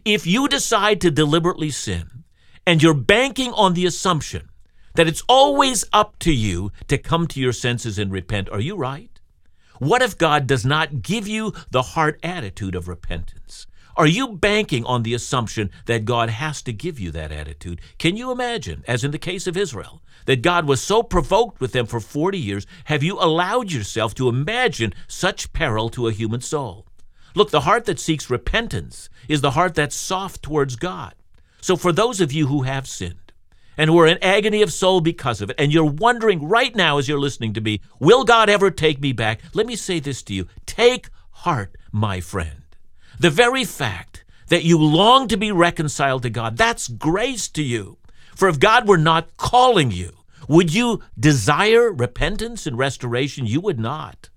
If 0.05 0.27
you 0.27 0.49
decide 0.49 1.01
to 1.01 1.11
deliberately 1.11 1.71
sin, 1.71 2.23
and 2.67 2.83
you're 2.83 2.95
banking 2.95 3.53
on 3.53 3.75
the 3.75 3.87
assumption 3.87 4.49
that 4.95 5.09
it's 5.09 5.25
always 5.29 5.85
up 5.93 6.19
to 6.21 6.33
you 6.33 6.71
to 6.89 6.99
come 6.99 7.27
to 7.27 7.41
your 7.41 7.53
senses 7.53 7.99
and 7.99 8.13
repent, 8.13 8.49
are 8.51 8.61
you 8.61 8.77
right? 8.77 9.21
What 9.79 10.03
if 10.03 10.17
God 10.17 10.47
does 10.47 10.65
not 10.65 11.03
give 11.03 11.27
you 11.27 11.53
the 11.71 11.83
heart 11.83 12.21
attitude 12.23 12.77
of 12.77 12.89
repentance? 12.89 13.67
Are 13.95 14.07
you 14.07 14.29
banking 14.29 14.85
on 14.87 15.03
the 15.03 15.13
assumption 15.13 15.71
that 15.85 16.07
God 16.07 16.31
has 16.31 16.63
to 16.63 16.73
give 16.73 16.99
you 16.99 17.11
that 17.11 17.31
attitude? 17.31 17.81
Can 17.99 18.17
you 18.17 18.31
imagine, 18.31 18.83
as 18.89 19.05
in 19.05 19.11
the 19.11 19.19
case 19.19 19.47
of 19.47 19.57
Israel, 19.57 20.03
that 20.25 20.41
God 20.41 20.67
was 20.67 20.81
so 20.81 21.03
provoked 21.03 21.61
with 21.61 21.73
them 21.73 21.85
for 21.85 22.01
40 22.01 22.39
years? 22.39 22.67
Have 22.85 23.03
you 23.03 23.19
allowed 23.19 23.71
yourself 23.71 24.15
to 24.15 24.29
imagine 24.29 24.95
such 25.09 25.53
peril 25.53 25.91
to 25.91 26.09
a 26.09 26.13
human 26.13 26.41
soul? 26.41 26.87
Look, 27.35 27.51
the 27.51 27.61
heart 27.61 27.85
that 27.85 28.01
seeks 28.01 28.31
repentance 28.31 29.11
is 29.29 29.43
the 29.43 29.53
heart 29.53 29.75
that's 29.75 29.97
soft 29.97 30.43
towards 30.43 30.77
God. 30.77 31.15
So, 31.61 31.77
for 31.77 31.93
those 31.93 32.21
of 32.21 32.33
you 32.33 32.47
who 32.47 32.63
have 32.63 32.89
sinned, 32.89 33.17
and 33.77 33.89
who 33.89 33.99
are 33.99 34.07
in 34.07 34.23
agony 34.23 34.63
of 34.63 34.73
soul 34.73 35.01
because 35.01 35.41
of 35.41 35.51
it, 35.51 35.57
and 35.59 35.73
you're 35.73 35.85
wondering 35.85 36.47
right 36.47 36.75
now 36.75 36.99
as 36.99 37.09
you're 37.09 37.19
listening 37.19 37.55
to 37.55 37.61
me, 37.61 37.81
will 37.99 38.25
God 38.25 38.51
ever 38.51 38.71
take 38.71 39.01
me 39.01 39.13
back? 39.13 39.41
Let 39.55 39.67
me 39.67 39.77
say 39.77 39.99
this 40.01 40.23
to 40.25 40.35
you 40.35 40.47
take 40.67 41.09
heart, 41.31 41.77
my 41.91 42.21
friend. 42.21 42.62
The 43.23 43.31
very 43.31 43.63
fact 43.63 44.25
that 44.49 44.65
you 44.65 44.77
long 44.77 45.29
to 45.29 45.37
be 45.37 45.53
reconciled 45.53 46.25
to 46.25 46.31
God, 46.31 46.57
that's 46.57 46.89
grace 46.89 47.47
to 47.51 47.63
you. 47.63 47.99
For 48.35 48.49
if 48.49 48.59
God 48.59 48.89
were 48.89 48.99
not 48.99 49.37
calling 49.37 49.93
you, 49.93 50.11
would 50.49 50.75
you 50.75 51.05
desire 51.17 51.93
repentance 51.93 52.67
and 52.67 52.77
restoration? 52.77 53.47
You 53.47 53.61
would 53.61 53.79
not. 53.79 54.29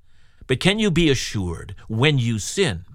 But 0.45 0.59
can 0.59 0.77
you 0.77 0.91
be 0.91 1.09
assured 1.09 1.73
when 1.87 2.19
you 2.19 2.37
sin 2.37 2.85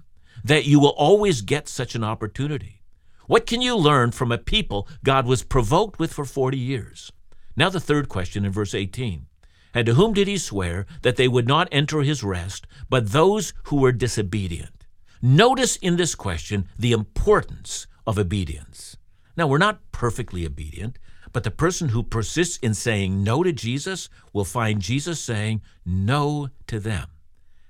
that 0.45 0.63
you 0.63 0.79
will 0.79 0.95
always 0.95 1.41
get 1.41 1.67
such 1.67 1.93
an 1.93 2.05
opportunity? 2.05 2.83
What 3.27 3.45
can 3.45 3.59
you 3.59 3.75
learn 3.75 4.11
from 4.11 4.31
a 4.31 4.37
people 4.37 4.87
God 5.03 5.25
was 5.25 5.43
provoked 5.43 5.99
with 5.99 6.13
for 6.13 6.23
40 6.23 6.57
years? 6.57 7.11
Now, 7.57 7.67
the 7.67 7.81
third 7.81 8.07
question 8.07 8.45
in 8.45 8.53
verse 8.53 8.73
18. 8.73 9.25
And 9.73 9.85
to 9.87 9.95
whom 9.95 10.13
did 10.13 10.29
he 10.29 10.37
swear 10.37 10.85
that 11.01 11.17
they 11.17 11.27
would 11.27 11.49
not 11.49 11.67
enter 11.69 11.99
his 11.99 12.23
rest, 12.23 12.65
but 12.89 13.11
those 13.11 13.51
who 13.63 13.75
were 13.75 13.91
disobedient? 13.91 14.80
Notice 15.21 15.75
in 15.77 15.97
this 15.97 16.15
question 16.15 16.67
the 16.79 16.93
importance 16.93 17.85
of 18.07 18.17
obedience. 18.17 18.97
Now, 19.37 19.47
we're 19.47 19.59
not 19.59 19.91
perfectly 19.91 20.45
obedient, 20.45 20.97
but 21.31 21.43
the 21.43 21.51
person 21.51 21.89
who 21.89 22.03
persists 22.03 22.57
in 22.57 22.73
saying 22.73 23.23
no 23.23 23.43
to 23.43 23.53
Jesus 23.53 24.09
will 24.33 24.45
find 24.45 24.81
Jesus 24.81 25.19
saying 25.19 25.61
no 25.85 26.49
to 26.67 26.79
them. 26.79 27.07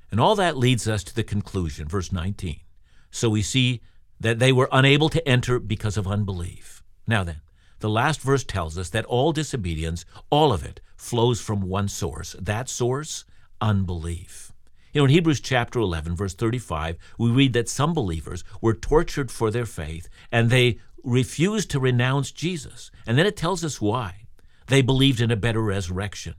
And 0.10 0.20
all 0.20 0.36
that 0.36 0.58
leads 0.58 0.88
us 0.88 1.04
to 1.06 1.16
the 1.16 1.24
conclusion, 1.24 1.88
verse 1.88 2.12
19. 2.12 2.60
So 3.12 3.30
we 3.30 3.42
see 3.42 3.82
that 4.20 4.40
they 4.40 4.52
were 4.52 4.70
unable 4.72 5.10
to 5.10 5.28
enter 5.28 5.60
because 5.60 5.98
of 5.98 6.08
unbelief. 6.08 6.84
Now 7.06 7.24
then, 7.24 7.42
the 7.80 7.90
last 7.90 8.22
verse 8.22 8.44
tells 8.44 8.78
us 8.78 8.90
that 8.90 9.06
all 9.06 9.34
disobedience, 9.34 10.06
all 10.30 10.54
of 10.54 10.64
it, 10.64 10.80
flows 10.96 11.42
from 11.42 11.62
one 11.62 11.88
source. 11.88 12.36
That 12.40 12.70
source, 12.70 13.26
unbelief. 13.60 14.51
You 14.94 15.00
know, 15.00 15.06
in 15.06 15.12
Hebrews 15.12 15.40
chapter 15.40 15.80
11, 15.80 16.16
verse 16.16 16.34
35, 16.34 16.98
we 17.18 17.30
read 17.30 17.54
that 17.54 17.70
some 17.70 17.94
believers 17.94 18.44
were 18.60 18.74
tortured 18.74 19.32
for 19.32 19.50
their 19.50 19.66
faith 19.66 20.10
and 20.32 20.50
they 20.50 20.80
refused 21.04 21.72
to 21.72 21.80
renounce 21.80 22.32
Jesus. 22.32 22.92
And 23.08 23.18
then 23.18 23.26
it 23.26 23.38
tells 23.38 23.64
us 23.64 23.80
why. 23.80 24.28
They 24.68 24.82
believed 24.82 25.22
in 25.22 25.32
a 25.32 25.36
better 25.36 25.62
resurrection. 25.62 26.36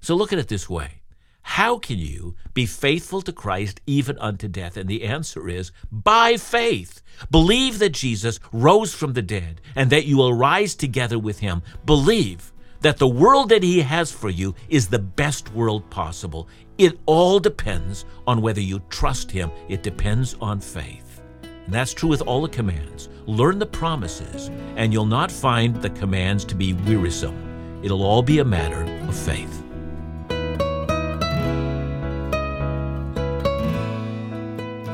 So 0.00 0.14
look 0.14 0.32
at 0.32 0.38
it 0.38 0.48
this 0.48 0.68
way 0.68 1.02
How 1.42 1.78
can 1.78 1.98
you 1.98 2.36
be 2.54 2.64
faithful 2.64 3.20
to 3.22 3.32
Christ 3.32 3.80
even 3.86 4.18
unto 4.18 4.48
death? 4.48 4.78
And 4.78 4.88
the 4.88 5.04
answer 5.04 5.48
is 5.48 5.70
by 5.92 6.38
faith. 6.38 7.02
Believe 7.30 7.78
that 7.80 7.92
Jesus 7.92 8.40
rose 8.50 8.94
from 8.94 9.12
the 9.12 9.22
dead 9.22 9.60
and 9.76 9.90
that 9.90 10.06
you 10.06 10.16
will 10.16 10.32
rise 10.32 10.74
together 10.74 11.18
with 11.18 11.40
him. 11.40 11.62
Believe 11.84 12.52
that 12.80 12.96
the 12.96 13.08
world 13.08 13.50
that 13.50 13.62
he 13.62 13.80
has 13.82 14.10
for 14.10 14.30
you 14.30 14.54
is 14.68 14.88
the 14.88 14.98
best 14.98 15.52
world 15.52 15.88
possible. 15.90 16.48
It 16.80 16.98
all 17.04 17.38
depends 17.38 18.06
on 18.26 18.40
whether 18.40 18.62
you 18.62 18.80
trust 18.88 19.30
him, 19.30 19.50
it 19.68 19.82
depends 19.82 20.34
on 20.40 20.60
faith. 20.60 21.20
And 21.42 21.74
that's 21.74 21.92
true 21.92 22.08
with 22.08 22.22
all 22.22 22.40
the 22.40 22.48
commands. 22.48 23.10
Learn 23.26 23.58
the 23.58 23.66
promises, 23.66 24.50
and 24.76 24.90
you'll 24.90 25.04
not 25.04 25.30
find 25.30 25.76
the 25.76 25.90
commands 25.90 26.42
to 26.46 26.54
be 26.54 26.72
wearisome. 26.72 27.36
It'll 27.82 28.02
all 28.02 28.22
be 28.22 28.38
a 28.38 28.46
matter 28.46 28.82
of 29.06 29.14
faith. 29.14 29.62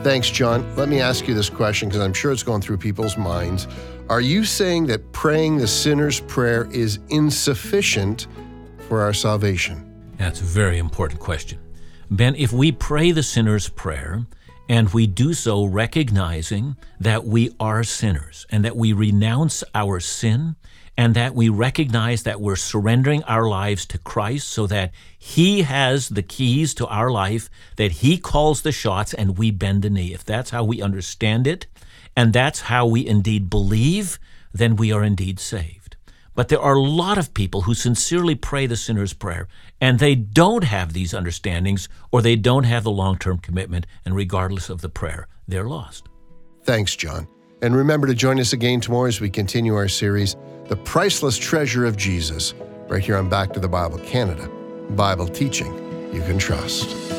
Thanks, 0.02 0.28
John. 0.28 0.66
Let 0.74 0.88
me 0.88 1.00
ask 1.00 1.28
you 1.28 1.34
this 1.34 1.48
question 1.48 1.88
because 1.88 2.02
I'm 2.02 2.12
sure 2.12 2.32
it's 2.32 2.42
going 2.42 2.62
through 2.62 2.78
people's 2.78 3.16
minds. 3.16 3.68
Are 4.08 4.20
you 4.20 4.42
saying 4.42 4.86
that 4.86 5.12
praying 5.12 5.58
the 5.58 5.68
sinner's 5.68 6.18
prayer 6.18 6.66
is 6.72 6.98
insufficient 7.10 8.26
for 8.88 9.02
our 9.02 9.12
salvation? 9.12 9.84
That's 10.18 10.40
a 10.40 10.44
very 10.44 10.78
important 10.78 11.20
question. 11.20 11.60
Ben, 12.10 12.36
if 12.36 12.52
we 12.52 12.70
pray 12.70 13.10
the 13.10 13.22
sinner's 13.22 13.68
prayer, 13.68 14.26
and 14.68 14.92
we 14.92 15.06
do 15.06 15.34
so 15.34 15.64
recognizing 15.64 16.76
that 17.00 17.24
we 17.24 17.50
are 17.60 17.84
sinners 17.84 18.46
and 18.50 18.64
that 18.64 18.76
we 18.76 18.92
renounce 18.92 19.62
our 19.74 20.00
sin 20.00 20.56
and 20.96 21.14
that 21.14 21.34
we 21.34 21.48
recognize 21.48 22.22
that 22.22 22.40
we're 22.40 22.56
surrendering 22.56 23.22
our 23.24 23.46
lives 23.48 23.86
to 23.86 23.98
Christ 23.98 24.48
so 24.48 24.66
that 24.66 24.92
He 25.18 25.62
has 25.62 26.08
the 26.08 26.22
keys 26.22 26.74
to 26.74 26.86
our 26.86 27.10
life, 27.10 27.50
that 27.76 27.92
He 27.92 28.18
calls 28.18 28.62
the 28.62 28.72
shots, 28.72 29.12
and 29.12 29.36
we 29.36 29.50
bend 29.50 29.82
the 29.82 29.90
knee. 29.90 30.14
If 30.14 30.24
that's 30.24 30.50
how 30.50 30.64
we 30.64 30.80
understand 30.80 31.46
it, 31.46 31.66
and 32.16 32.32
that's 32.32 32.62
how 32.62 32.86
we 32.86 33.06
indeed 33.06 33.50
believe, 33.50 34.18
then 34.52 34.74
we 34.76 34.90
are 34.90 35.04
indeed 35.04 35.38
saved. 35.38 35.85
But 36.36 36.48
there 36.48 36.60
are 36.60 36.74
a 36.74 36.82
lot 36.82 37.18
of 37.18 37.34
people 37.34 37.62
who 37.62 37.74
sincerely 37.74 38.36
pray 38.36 38.66
the 38.66 38.76
sinner's 38.76 39.12
prayer, 39.12 39.48
and 39.80 39.98
they 39.98 40.14
don't 40.14 40.62
have 40.62 40.92
these 40.92 41.12
understandings 41.12 41.88
or 42.12 42.22
they 42.22 42.36
don't 42.36 42.64
have 42.64 42.84
the 42.84 42.90
long 42.92 43.18
term 43.18 43.38
commitment, 43.38 43.86
and 44.04 44.14
regardless 44.14 44.70
of 44.70 44.82
the 44.82 44.88
prayer, 44.88 45.26
they're 45.48 45.66
lost. 45.66 46.08
Thanks, 46.62 46.94
John. 46.94 47.26
And 47.62 47.74
remember 47.74 48.06
to 48.06 48.14
join 48.14 48.38
us 48.38 48.52
again 48.52 48.80
tomorrow 48.80 49.08
as 49.08 49.20
we 49.20 49.30
continue 49.30 49.74
our 49.74 49.88
series, 49.88 50.36
The 50.66 50.76
Priceless 50.76 51.38
Treasure 51.38 51.86
of 51.86 51.96
Jesus, 51.96 52.54
right 52.86 53.02
here 53.02 53.16
on 53.16 53.28
Back 53.28 53.52
to 53.54 53.60
the 53.60 53.68
Bible 53.68 53.98
Canada. 53.98 54.48
Bible 54.90 55.26
teaching 55.26 55.74
you 56.14 56.20
can 56.22 56.38
trust. 56.38 57.15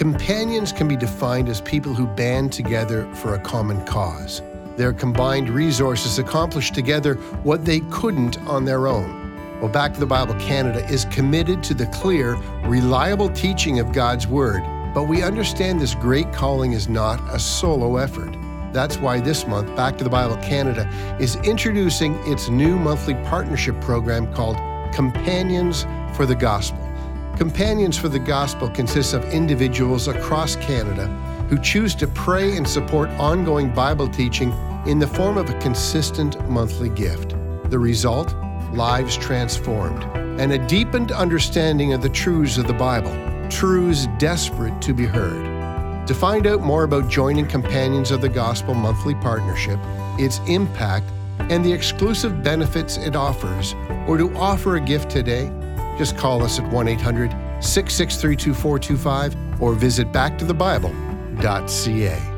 Companions 0.00 0.72
can 0.72 0.88
be 0.88 0.96
defined 0.96 1.50
as 1.50 1.60
people 1.60 1.92
who 1.92 2.06
band 2.06 2.50
together 2.50 3.06
for 3.16 3.34
a 3.34 3.38
common 3.38 3.84
cause. 3.84 4.40
Their 4.78 4.94
combined 4.94 5.50
resources 5.50 6.18
accomplish 6.18 6.70
together 6.70 7.16
what 7.42 7.66
they 7.66 7.80
couldn't 7.90 8.38
on 8.48 8.64
their 8.64 8.88
own. 8.88 9.60
Well, 9.60 9.68
Back 9.68 9.92
to 9.92 10.00
the 10.00 10.06
Bible 10.06 10.32
Canada 10.36 10.82
is 10.88 11.04
committed 11.10 11.62
to 11.64 11.74
the 11.74 11.84
clear, 11.88 12.36
reliable 12.64 13.28
teaching 13.28 13.78
of 13.78 13.92
God's 13.92 14.26
Word, 14.26 14.62
but 14.94 15.02
we 15.02 15.22
understand 15.22 15.82
this 15.82 15.94
great 15.94 16.32
calling 16.32 16.72
is 16.72 16.88
not 16.88 17.20
a 17.28 17.38
solo 17.38 17.98
effort. 17.98 18.34
That's 18.72 18.96
why 18.96 19.20
this 19.20 19.46
month, 19.46 19.76
Back 19.76 19.98
to 19.98 20.04
the 20.04 20.08
Bible 20.08 20.38
Canada 20.38 20.88
is 21.20 21.36
introducing 21.44 22.14
its 22.24 22.48
new 22.48 22.78
monthly 22.78 23.16
partnership 23.26 23.78
program 23.82 24.32
called 24.32 24.56
Companions 24.94 25.84
for 26.16 26.24
the 26.24 26.34
Gospel. 26.34 26.89
Companions 27.40 27.96
for 27.96 28.10
the 28.10 28.18
Gospel 28.18 28.68
consists 28.68 29.14
of 29.14 29.24
individuals 29.32 30.08
across 30.08 30.56
Canada 30.56 31.06
who 31.48 31.58
choose 31.58 31.94
to 31.94 32.06
pray 32.06 32.54
and 32.54 32.68
support 32.68 33.08
ongoing 33.12 33.72
Bible 33.72 34.08
teaching 34.08 34.52
in 34.86 34.98
the 34.98 35.06
form 35.06 35.38
of 35.38 35.48
a 35.48 35.58
consistent 35.58 36.38
monthly 36.50 36.90
gift. 36.90 37.34
The 37.70 37.78
result? 37.78 38.34
Lives 38.74 39.16
transformed 39.16 40.02
and 40.38 40.52
a 40.52 40.66
deepened 40.66 41.12
understanding 41.12 41.94
of 41.94 42.02
the 42.02 42.10
truths 42.10 42.58
of 42.58 42.66
the 42.66 42.74
Bible, 42.74 43.16
truths 43.48 44.06
desperate 44.18 44.82
to 44.82 44.92
be 44.92 45.06
heard. 45.06 46.06
To 46.08 46.14
find 46.14 46.46
out 46.46 46.60
more 46.60 46.84
about 46.84 47.08
joining 47.08 47.46
Companions 47.46 48.10
of 48.10 48.20
the 48.20 48.28
Gospel 48.28 48.74
monthly 48.74 49.14
partnership, 49.14 49.78
its 50.18 50.42
impact, 50.46 51.06
and 51.38 51.64
the 51.64 51.72
exclusive 51.72 52.42
benefits 52.42 52.98
it 52.98 53.16
offers, 53.16 53.74
or 54.06 54.18
to 54.18 54.30
offer 54.36 54.76
a 54.76 54.80
gift 54.80 55.10
today, 55.10 55.50
just 56.00 56.16
call 56.16 56.42
us 56.42 56.58
at 56.58 56.72
1 56.72 56.88
800 56.88 57.30
663 57.62 58.34
2425 58.34 59.60
or 59.60 59.74
visit 59.74 60.10
backtothebible.ca. 60.12 62.29